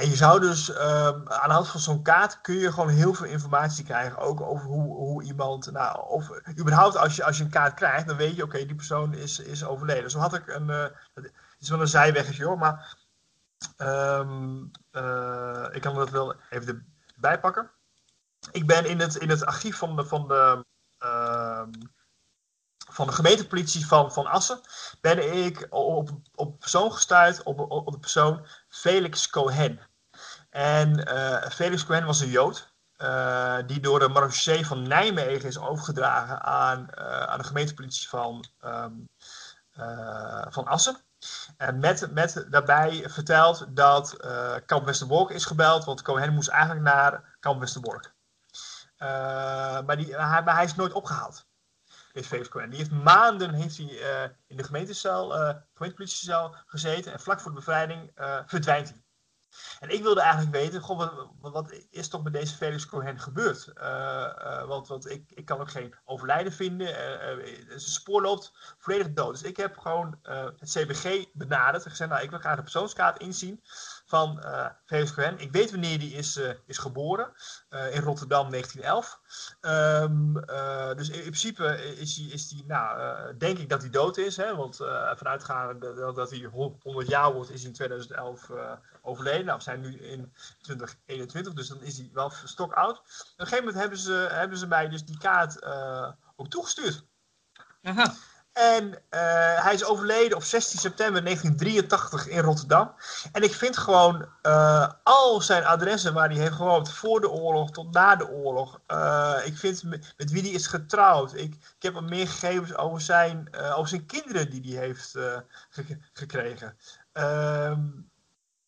En 0.00 0.08
je 0.08 0.16
zou 0.16 0.40
dus 0.40 0.68
um, 0.68 1.28
aan 1.28 1.48
de 1.48 1.54
hand 1.54 1.68
van 1.68 1.80
zo'n 1.80 2.02
kaart 2.02 2.40
kun 2.40 2.54
je 2.54 2.72
gewoon 2.72 2.88
heel 2.88 3.14
veel 3.14 3.26
informatie 3.26 3.84
krijgen. 3.84 4.18
Ook 4.18 4.40
over 4.40 4.66
hoe, 4.66 4.96
hoe 4.96 5.22
iemand. 5.22 5.70
Nou, 5.70 6.08
of 6.08 6.30
überhaupt 6.58 6.96
als 6.96 7.16
je, 7.16 7.24
als 7.24 7.36
je 7.38 7.44
een 7.44 7.50
kaart 7.50 7.74
krijgt, 7.74 8.06
dan 8.06 8.16
weet 8.16 8.36
je, 8.36 8.42
oké, 8.42 8.66
die 8.66 8.74
persoon 8.74 9.14
is, 9.14 9.38
is 9.38 9.64
overleden. 9.64 10.10
Zo 10.10 10.18
had 10.18 10.34
ik 10.34 10.46
een. 10.46 10.68
Uh, 10.68 10.82
het 11.14 11.32
is 11.58 11.68
wel 11.68 11.80
een 11.80 11.88
zijweggetje 11.88 12.44
hoor, 12.44 12.58
maar. 12.58 12.96
Um, 13.78 14.70
uh, 14.92 15.66
ik 15.70 15.80
kan 15.80 15.94
dat 15.94 16.10
wel 16.10 16.34
even 16.50 16.94
erbij 17.14 17.40
pakken. 17.40 17.70
Ik 18.52 18.66
ben 18.66 18.84
in 18.84 19.00
het, 19.00 19.14
in 19.14 19.30
het 19.30 19.46
archief 19.46 19.76
van 19.76 19.96
de. 19.96 20.04
Van 20.04 20.28
de 20.28 20.64
uh, 21.04 21.62
van 22.90 23.06
de 23.06 23.12
gemeentepolitie 23.12 23.86
van, 23.86 24.12
van 24.12 24.26
Assen 24.26 24.60
ben 25.00 25.44
ik 25.44 25.66
op, 25.70 26.10
op 26.34 26.58
persoon 26.58 26.92
gestuurd, 26.92 27.42
op, 27.42 27.70
op 27.70 27.92
de 27.92 27.98
persoon 27.98 28.46
Felix 28.68 29.30
Cohen. 29.30 29.80
En 30.50 31.12
uh, 31.12 31.48
Felix 31.48 31.84
Cohen 31.84 32.04
was 32.04 32.20
een 32.20 32.28
Jood, 32.28 32.72
uh, 32.98 33.56
die 33.66 33.80
door 33.80 33.98
de 33.98 34.08
marechaussee 34.08 34.66
van 34.66 34.88
Nijmegen 34.88 35.48
is 35.48 35.58
overgedragen 35.58 36.42
aan, 36.42 36.88
uh, 36.98 37.22
aan 37.22 37.38
de 37.38 37.44
gemeentepolitie 37.44 38.08
van, 38.08 38.44
um, 38.64 39.08
van 40.48 40.66
Assen. 40.66 40.96
En 41.56 41.78
met, 41.78 42.12
met 42.12 42.46
daarbij 42.50 43.04
verteld 43.08 43.66
dat 43.68 44.16
Kamp 44.66 44.86
Westerbork 44.86 45.30
is 45.30 45.44
gebeld, 45.44 45.84
want 45.84 46.02
Cohen 46.02 46.34
moest 46.34 46.48
eigenlijk 46.48 46.82
naar 46.82 47.36
Kamp 47.40 47.60
Westerbork. 47.60 48.12
maar, 49.86 49.96
die, 49.96 50.16
hij, 50.16 50.42
hij 50.44 50.64
is 50.64 50.74
nooit 50.74 50.92
opgehaald 50.92 51.48
is 52.12 52.26
Felix 52.26 52.48
Cohen. 52.48 52.70
Die 52.70 52.78
heeft 52.78 52.90
maanden 52.90 53.54
heeft 53.54 53.76
hij, 53.76 53.86
uh, 53.86 54.30
in 54.46 54.56
de 54.56 54.64
gemeentecel, 54.64 55.36
uh, 55.36 55.54
gemeentepolitiecel 55.74 56.54
gezeten. 56.66 57.12
En 57.12 57.20
vlak 57.20 57.40
voor 57.40 57.50
de 57.50 57.56
bevrijding 57.56 58.10
uh, 58.18 58.38
verdwijnt 58.46 58.88
hij. 58.88 59.02
En 59.80 59.90
ik 59.90 60.02
wilde 60.02 60.20
eigenlijk 60.20 60.52
weten, 60.52 60.80
goh, 60.80 61.30
wat, 61.40 61.72
is 61.90 62.08
toch 62.08 62.22
met 62.22 62.32
deze 62.32 62.56
Felix 62.56 62.86
Cohen 62.86 63.20
gebeurd? 63.20 63.72
want 64.66 64.88
want 64.88 65.10
ik, 65.10 65.32
ik 65.34 65.44
kan 65.44 65.60
ook 65.60 65.70
geen 65.70 65.94
overlijden 66.04 66.52
vinden. 66.52 66.88
zijn 67.66 67.80
spoor 67.80 68.22
loopt 68.22 68.52
volledig 68.78 69.12
dood. 69.12 69.32
Dus 69.32 69.42
ik 69.42 69.56
heb 69.56 69.78
gewoon 69.78 70.18
het 70.58 70.70
CBG 70.70 71.26
benaderd 71.32 71.84
en 71.84 71.90
gezegd, 71.90 72.10
nou, 72.10 72.22
ik 72.22 72.30
wil 72.30 72.38
graag 72.38 72.56
de 72.56 72.62
persoonskaart 72.62 73.20
inzien 73.20 73.62
van 74.10 74.42
uh. 74.44 75.36
Ik 75.36 75.52
weet 75.52 75.70
wanneer 75.70 75.98
die 75.98 76.12
is, 76.12 76.36
uh, 76.36 76.50
is 76.66 76.78
geboren, 76.78 77.32
uh, 77.70 77.94
in 77.94 78.02
Rotterdam 78.02 78.50
1911. 78.50 79.20
Um, 79.60 80.32
dus 80.96 81.08
in, 81.08 81.14
in, 81.14 81.20
principe 81.20 81.94
is 81.96 82.14
die, 82.14 82.32
is 82.32 82.48
die 82.48 82.64
nou, 82.66 83.36
denk 83.36 83.58
ik 83.58 83.68
dat 83.68 83.80
hij 83.80 83.90
dood 83.90 84.16
is, 84.16 84.36
hè, 84.36 84.56
want 84.56 84.76
vanuitgaande 85.16 85.94
dat, 85.94 86.16
dat 86.16 86.30
hij 86.30 86.50
100 86.82 87.08
jaar 87.08 87.32
wordt, 87.32 87.50
is 87.50 87.60
hij 87.60 87.68
in 87.68 87.74
2011 87.74 88.50
overleden. 89.02 89.44
Nou, 89.44 89.56
we 89.56 89.64
zijn 89.64 89.80
nu 89.80 89.98
in 89.98 90.32
2021, 90.60 91.52
dus 91.52 91.68
dan 91.68 91.82
is 91.82 91.98
hij 91.98 92.10
wel 92.12 92.32
stok 92.44 92.72
oud. 92.72 92.98
Op 92.98 93.04
een 93.36 93.46
gegeven 93.46 93.64
moment 93.64 93.80
hebben 93.80 93.98
ze, 93.98 94.28
hebben 94.30 94.58
ze 94.58 94.66
mij 94.66 94.88
dus 94.88 95.04
die 95.04 95.18
kaart 95.18 95.64
ook 96.36 96.48
toegestuurd. 96.48 97.04
Aha. 97.82 98.14
En 98.52 98.94
eh, 99.08 99.64
hij 99.64 99.74
is 99.74 99.84
overleden 99.84 100.36
op 100.36 100.42
16 100.42 100.78
september 100.78 101.24
1983 101.24 102.28
in 102.28 102.42
Rotterdam. 102.42 102.94
En 103.32 103.42
ik 103.42 103.54
vind 103.54 103.76
gewoon 103.76 104.28
uh, 104.42 104.88
al 105.02 105.40
zijn 105.40 105.64
adressen 105.64 106.14
waar 106.14 106.28
hij 106.28 106.38
heeft 106.38 106.54
gewoond, 106.54 106.92
voor 106.92 107.20
de 107.20 107.30
oorlog 107.30 107.70
tot 107.70 107.92
na 107.92 108.16
de 108.16 108.28
oorlog. 108.28 108.80
Uh, 108.88 109.36
ik 109.44 109.56
vind 109.56 109.82
met, 109.82 110.30
wie 110.30 110.42
hij 110.42 110.50
is 110.50 110.66
getrouwd. 110.66 111.34
Ik, 111.34 111.54
ik 111.54 111.82
heb 111.82 112.00
meer 112.00 112.28
gegevens 112.28 112.76
over 112.76 113.00
zijn, 113.00 113.48
over 113.74 113.88
zijn 113.88 114.06
kinderen 114.06 114.50
die 114.50 114.76
hij 114.76 114.86
heeft 114.86 115.10
ge 115.70 115.98
gekregen. 116.12 116.76
Ehm, 117.12 117.80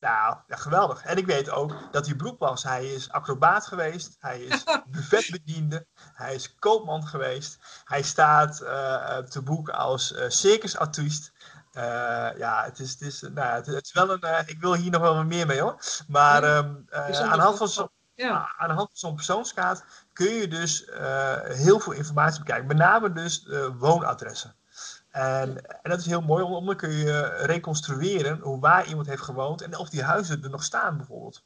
nou, 0.03 0.37
ja, 0.47 0.57
geweldig. 0.57 1.05
En 1.05 1.17
ik 1.17 1.27
weet 1.27 1.51
ook 1.51 1.75
dat 1.91 2.07
hij 2.07 2.15
broek 2.15 2.39
was. 2.39 2.63
Hij 2.63 2.87
is 2.87 3.11
acrobaat 3.11 3.67
geweest. 3.67 4.17
Hij 4.19 4.41
is 4.41 4.65
buffetbediende. 4.91 5.87
Hij 5.95 6.35
is 6.35 6.55
koopman 6.55 7.07
geweest. 7.07 7.59
Hij 7.85 8.03
staat 8.03 8.63
uh, 8.63 9.17
te 9.19 9.43
boek 9.43 9.69
als 9.69 10.13
uh, 10.13 10.25
circusartiest. 10.29 11.33
Uh, 11.73 11.83
ja, 12.37 12.65
het 12.65 12.79
is, 12.79 12.91
het, 12.91 13.01
is, 13.01 13.21
nou, 13.21 13.55
het, 13.55 13.67
het 13.67 13.85
is 13.85 13.93
wel 13.93 14.11
een. 14.11 14.45
ik 14.47 14.61
wil 14.61 14.75
hier 14.75 14.91
nog 14.91 15.01
wel 15.01 15.15
wat 15.15 15.25
meer 15.25 15.47
mee 15.47 15.61
hoor. 15.61 15.79
Maar 16.09 16.45
um, 16.45 16.87
aan 16.91 17.13
de 17.13 17.43
hand 17.43 17.59
van 17.59 17.69
zo'n 17.69 17.91
ja. 18.15 18.55
aan 18.59 18.69
de 18.69 18.75
hand 18.75 18.89
van 18.89 18.99
zo'n 18.99 19.15
persoonskaart 19.15 19.85
kun 20.13 20.35
je 20.35 20.49
dus 20.49 20.91
heel 21.43 21.81
veel 21.81 21.93
informatie 21.93 22.39
bekijken. 22.39 22.67
Met 22.67 22.77
name 22.77 23.13
dus 23.13 23.49
woonadressen. 23.79 24.57
En, 25.13 25.67
en, 25.83 25.91
dat 25.91 25.99
is 25.99 26.07
heel 26.07 26.21
mooi, 26.21 26.45
omdat 26.45 26.67
dan 26.67 26.77
kun 26.77 26.99
je 26.99 27.23
reconstrueren 27.27 28.39
hoe 28.39 28.61
waar 28.61 28.87
iemand 28.87 29.07
heeft 29.07 29.23
gewoond 29.23 29.63
en 29.63 29.77
of 29.77 29.89
die 29.89 30.03
huizen 30.03 30.43
er 30.43 30.51
nog 30.51 30.65
staan 30.65 30.97
bijvoorbeeld. 30.97 31.43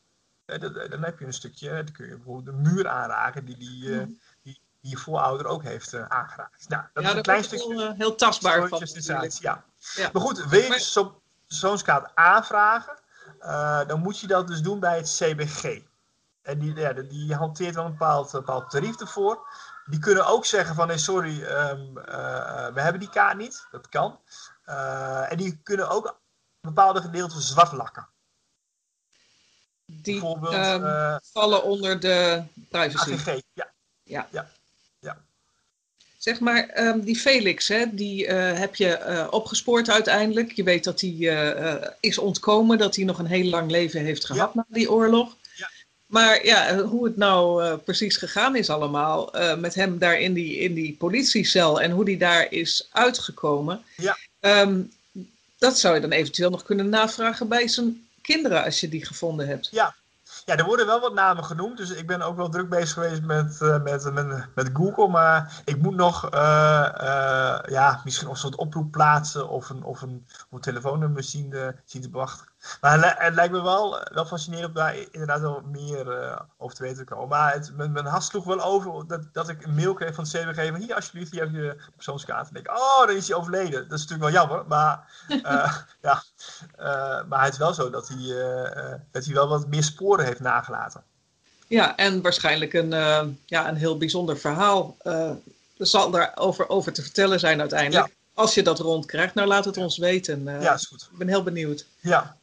Dan 0.91 1.03
heb 1.03 1.19
je 1.19 1.27
een 1.27 1.33
stukje, 1.33 1.69
dan 1.69 1.93
kun 1.93 2.07
je 2.07 2.15
bijvoorbeeld 2.15 2.57
een 2.57 2.63
muur 2.63 2.89
aanraken 2.89 3.45
die 3.45 3.57
die, 3.57 3.91
mhm. 3.91 4.07
die, 4.43 4.61
die 4.81 4.91
je 4.91 4.97
voorouder 4.97 5.47
ook 5.47 5.63
heeft 5.63 5.95
aangeraakt. 5.95 6.69
Nou, 6.69 6.83
dat 6.93 7.03
ja, 7.03 7.11
is 7.11 7.17
een 7.17 7.23
klein 7.23 7.45
stukje. 7.45 7.81
Heel, 7.81 7.93
heel 7.93 8.15
tastbaar 8.15 8.69
van. 8.69 8.83
Ja. 9.41 9.65
ja. 9.95 10.11
Maar 10.13 10.23
goed, 10.23 10.45
wil 10.45 10.61
je 10.61 10.79
zo'n 10.81 11.13
persoonskaart 11.47 12.11
aanvragen, 12.15 12.99
uh, 13.41 13.87
dan 13.87 14.01
moet 14.01 14.21
je 14.21 14.27
dat 14.27 14.47
dus 14.47 14.63
doen 14.63 14.81
bij 14.81 14.97
het 14.97 15.17
CBG. 15.19 15.83
En 16.43 16.59
die, 16.59 16.75
ja, 16.75 16.93
die 16.93 17.35
hanteert 17.35 17.75
wel 17.75 17.85
een 17.85 17.91
bepaald, 17.91 18.33
bepaald 18.33 18.71
tarief 18.71 19.01
ervoor. 19.01 19.49
Die 19.87 19.99
kunnen 19.99 20.27
ook 20.27 20.45
zeggen 20.45 20.75
van 20.75 20.87
nee, 20.87 20.99
sorry, 20.99 21.43
um, 21.43 21.99
uh, 21.99 22.69
we 22.75 22.81
hebben 22.81 23.01
die 23.01 23.11
kaart 23.11 23.37
niet. 23.37 23.67
Dat 23.71 23.89
kan. 23.89 24.19
Uh, 24.69 25.33
en 25.33 25.37
die 25.37 25.61
kunnen 25.63 25.89
ook 25.89 26.21
bepaalde 26.61 27.01
gedeelten 27.01 27.41
zwart 27.41 27.73
lakken. 27.73 28.09
Die 29.85 30.25
um, 30.25 30.45
uh, 30.45 31.17
vallen 31.33 31.63
onder 31.63 32.01
de 32.01 32.43
privacy. 32.69 33.43
Ja. 33.53 33.73
Ja. 34.03 34.29
ja. 34.31 34.49
ja. 34.99 35.17
Zeg 36.19 36.41
maar, 36.41 36.79
um, 36.79 37.01
die 37.01 37.17
Felix, 37.17 37.69
hè, 37.69 37.95
die 37.95 38.29
heb 38.35 38.75
je 38.75 39.27
opgespoord 39.31 39.91
uiteindelijk. 39.91 40.53
Je 40.53 40.63
weet 40.63 40.85
dat 40.85 41.01
hij 41.01 41.97
is 42.01 42.19
ontkomen, 42.19 42.79
dat 42.79 42.97
hij 42.97 43.05
nog 43.05 43.19
een 43.19 43.27
heel 43.27 43.49
lang 43.49 43.71
leven 43.71 44.01
heeft 44.01 44.25
gehad 44.25 44.51
ja. 44.55 44.61
na 44.61 44.67
die 44.69 44.91
oorlog. 44.91 45.37
Maar 46.07 46.45
ja, 46.45 46.79
hoe 46.79 47.05
het 47.05 47.17
nou 47.17 47.65
uh, 47.65 47.75
precies 47.85 48.17
gegaan 48.17 48.57
is 48.57 48.71
allemaal, 48.71 49.37
uh, 49.37 49.57
met 49.57 49.75
hem 49.75 49.99
daar 49.99 50.19
in 50.19 50.33
die, 50.33 50.59
in 50.59 50.75
die 50.75 50.97
politiecel 50.97 51.81
en 51.81 51.91
hoe 51.91 52.05
die 52.05 52.19
daar 52.19 52.53
is 52.53 52.89
uitgekomen, 52.93 53.83
ja. 53.97 54.17
Um, 54.41 54.93
dat 55.59 55.79
zou 55.79 55.95
je 55.95 56.01
dan 56.01 56.11
eventueel 56.11 56.51
nog 56.51 56.63
kunnen 56.63 56.89
navragen 56.89 57.49
bij 57.49 57.69
zijn 57.69 58.09
kinderen 58.23 58.65
als 58.65 58.81
je 58.81 58.89
die 58.89 59.07
gevonden 59.07 59.47
hebt. 59.47 59.69
Ja, 59.71 59.95
ja, 60.45 60.57
er 60.57 60.65
worden 60.65 60.87
wel 60.87 61.01
wat 61.01 61.15
namen 61.15 61.45
genoemd, 61.45 61.77
dus 61.77 61.91
ik 61.91 62.07
ben 62.07 62.23
ook 62.23 62.37
wel 62.37 62.49
druk 62.49 62.69
bezig 62.69 62.93
geweest 62.93 63.23
met, 63.23 63.59
uh, 63.63 63.83
met, 63.83 64.13
met, 64.13 64.47
met 64.55 64.71
Google. 64.73 65.09
Maar 65.09 65.63
ik 65.65 65.79
moet 65.79 65.95
nog 65.95 66.35
uh, 66.35 66.41
uh, 67.01 67.59
ja, 67.69 68.01
misschien 68.05 68.29
een 68.29 68.37
soort 68.37 68.57
oproep 68.57 68.91
plaatsen 68.91 69.49
of 69.49 69.71
een, 69.71 69.83
of 69.83 70.03
een, 70.03 70.27
of 70.29 70.47
een 70.51 70.61
telefoonnummer 70.61 71.23
zien, 71.23 71.55
zien 71.85 72.03
te 72.03 72.09
bewachten. 72.09 72.47
Maar 72.81 73.17
het, 73.19 73.35
lijkt 73.35 73.53
me 73.53 73.63
wel, 73.63 74.01
wel 74.13 74.27
fascinerend 74.27 74.69
om 74.69 74.75
daar 74.75 74.97
inderdaad 75.11 75.41
wel 75.41 75.63
meer 75.71 76.23
uh, 76.23 76.41
over 76.59 76.77
te 76.77 76.83
weten 76.83 77.07
te 77.07 77.15
komen. 77.15 77.29
Maar 77.29 77.53
het, 77.53 77.77
mijn, 77.77 77.93
mijn 77.93 78.07
hart 78.07 78.25
sloeg 78.25 78.45
wel 78.45 78.63
over 78.63 79.07
dat, 79.07 79.23
dat 79.33 79.49
ik 79.49 79.65
een 79.65 79.75
mail 79.75 79.95
kreeg 79.95 80.15
van 80.15 80.25
het 80.25 80.33
CWG 80.33 80.69
van 80.71 80.81
hier 80.81 80.95
alsjeblieft, 80.95 81.31
hier 81.31 81.41
heb 81.41 81.53
je 81.53 81.77
persoonskaart. 81.95 82.49
En 82.49 82.57
ik 82.57 82.71
oh, 82.71 83.07
dan 83.07 83.17
is 83.17 83.29
hij 83.29 83.37
overleden. 83.37 83.89
Dat 83.89 83.99
is 83.99 84.07
natuurlijk 84.07 84.31
wel 84.31 84.43
jammer, 84.43 84.65
maar, 84.67 85.13
uh, 85.29 85.77
ja, 86.03 86.23
uh, 86.79 87.29
maar 87.29 87.45
het 87.45 87.53
is 87.53 87.59
wel 87.59 87.75
zo 87.75 87.91
dat 87.91 88.09
hij, 88.09 88.35
dat 89.11 89.25
hij 89.25 89.35
wel 89.35 89.49
wat 89.49 89.67
meer 89.67 89.83
sporen 89.85 90.25
heeft 90.25 90.41
nagelaten. 90.41 91.03
Ja, 91.67 91.97
en 91.97 92.23
waarschijnlijk 92.23 92.73
een, 92.73 92.91
ja, 93.47 93.69
een 93.69 93.77
heel 93.77 93.99
bijzonder 93.99 94.39
verhaal. 94.39 94.97
er 95.03 95.37
zal 95.87 96.11
daarover 96.11 96.69
over 96.69 96.93
te 96.93 97.03
vertellen 97.03 97.41
zijn 97.41 97.61
uiteindelijk. 97.61 98.07
Ja. 98.07 98.15
Als 98.35 98.55
je 98.55 98.63
dat 98.63 98.79
rondkrijgt, 98.79 99.35
nou 99.35 99.49
laat 99.49 99.65
het 99.65 99.77
ons 99.77 99.99
weten. 99.99 100.45
ja, 100.45 100.75
is 100.75 100.87
goed. 100.87 101.09
Ik 101.13 101.19
ben 101.19 101.29
heel 101.29 101.43
benieuwd. 101.43 101.87
Ja, 102.01 102.37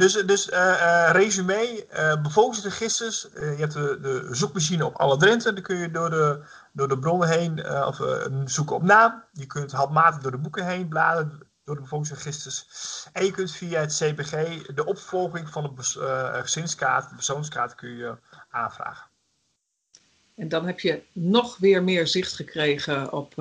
dus, 0.00 0.12
dus 0.12 0.50
uh, 0.50 0.56
uh, 0.56 1.10
resume, 1.12 1.86
uh, 1.92 2.22
bevolkingsregisters. 2.22 3.28
je 3.32 3.56
hebt 3.58 3.72
de, 3.72 3.98
de, 4.00 4.28
zoekmachine 4.30 4.86
op 4.86 4.94
alle 4.94 5.16
Drenthe. 5.16 5.52
Dan 5.52 5.62
kun 5.62 5.76
je 5.76 5.90
door 5.90 6.10
de, 6.10 6.42
door 6.72 6.88
de 6.88 6.98
bronnen 6.98 7.28
heen 7.28 7.84
of, 7.86 8.00
zoeken 8.44 8.76
op 8.76 8.82
naam. 8.82 9.24
Je 9.32 9.46
kunt 9.46 9.72
handmatig 9.72 10.22
door 10.22 10.30
de 10.30 10.38
boeken 10.38 10.66
heen 10.66 10.88
bladeren 10.88 11.48
door 11.64 11.74
de 11.74 11.80
bevolkingsregisters. 11.80 12.66
En 13.12 13.24
je 13.24 13.30
kunt 13.30 13.52
via 13.52 13.80
het 13.80 13.96
CPG 13.96 14.66
de 14.74 14.84
opvolging 14.84 15.48
van 15.48 15.62
de 15.62 15.82
gezinskaart, 16.42 17.08
de 17.08 17.14
persoonskaart, 17.14 17.74
kun 17.74 17.96
je 17.96 18.16
aanvragen. 18.50 19.06
En 20.36 20.48
dan 20.48 20.66
heb 20.66 20.80
je 20.80 21.02
nog 21.12 21.56
weer 21.56 21.82
meer 21.82 22.06
zicht 22.06 22.32
gekregen 22.32 23.12
op 23.12 23.34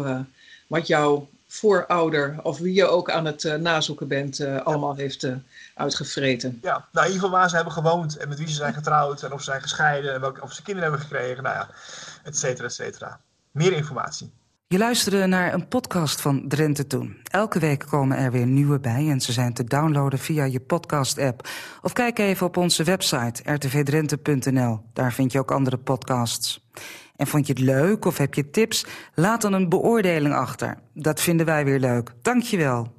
wat 0.67 0.87
jouw 0.87 1.29
voorouder 1.51 2.39
of 2.43 2.57
wie 2.57 2.73
je 2.73 2.87
ook 2.87 3.11
aan 3.11 3.25
het 3.25 3.43
uh, 3.43 3.55
nazoeken 3.55 4.07
bent, 4.07 4.39
uh, 4.39 4.61
allemaal 4.61 4.95
heeft 4.95 5.23
uh, 5.23 5.35
uitgevreten. 5.75 6.59
Ja, 6.61 6.87
nou 6.91 7.05
in 7.05 7.13
ieder 7.13 7.13
geval 7.13 7.39
waar 7.39 7.49
ze 7.49 7.55
hebben 7.55 7.73
gewoond 7.73 8.17
en 8.17 8.29
met 8.29 8.37
wie 8.37 8.47
ze 8.47 8.53
zijn 8.53 8.73
getrouwd 8.73 9.23
en 9.23 9.33
of 9.33 9.39
ze 9.39 9.49
zijn 9.49 9.61
gescheiden 9.61 10.13
en 10.13 10.21
welke, 10.21 10.41
of 10.41 10.53
ze 10.53 10.63
kinderen 10.63 10.89
hebben 10.89 11.07
gekregen, 11.07 11.43
nou 11.43 11.55
ja, 11.55 11.69
et 12.23 12.37
cetera, 12.37 12.67
et 12.67 12.73
cetera. 12.73 13.19
Meer 13.51 13.73
informatie. 13.73 14.31
Je 14.67 14.77
luisterde 14.77 15.25
naar 15.25 15.53
een 15.53 15.67
podcast 15.67 16.21
van 16.21 16.47
Drenthe 16.47 16.87
Toen. 16.87 17.17
Elke 17.23 17.59
week 17.59 17.85
komen 17.89 18.17
er 18.17 18.31
weer 18.31 18.45
nieuwe 18.45 18.79
bij 18.79 19.09
en 19.09 19.21
ze 19.21 19.31
zijn 19.31 19.53
te 19.53 19.63
downloaden 19.63 20.19
via 20.19 20.43
je 20.43 20.59
podcast-app. 20.59 21.47
Of 21.81 21.93
kijk 21.93 22.19
even 22.19 22.47
op 22.47 22.57
onze 22.57 22.83
website 22.83 23.53
rtvdrenthe.nl. 23.53 24.81
Daar 24.93 25.13
vind 25.13 25.31
je 25.31 25.39
ook 25.39 25.51
andere 25.51 25.77
podcasts. 25.77 26.67
En 27.19 27.27
vond 27.27 27.47
je 27.47 27.53
het 27.53 27.61
leuk 27.61 28.05
of 28.05 28.17
heb 28.17 28.33
je 28.33 28.49
tips? 28.49 28.85
Laat 29.13 29.41
dan 29.41 29.53
een 29.53 29.69
beoordeling 29.69 30.33
achter. 30.33 30.77
Dat 30.93 31.21
vinden 31.21 31.45
wij 31.45 31.65
weer 31.65 31.79
leuk. 31.79 32.13
Dankjewel. 32.21 32.97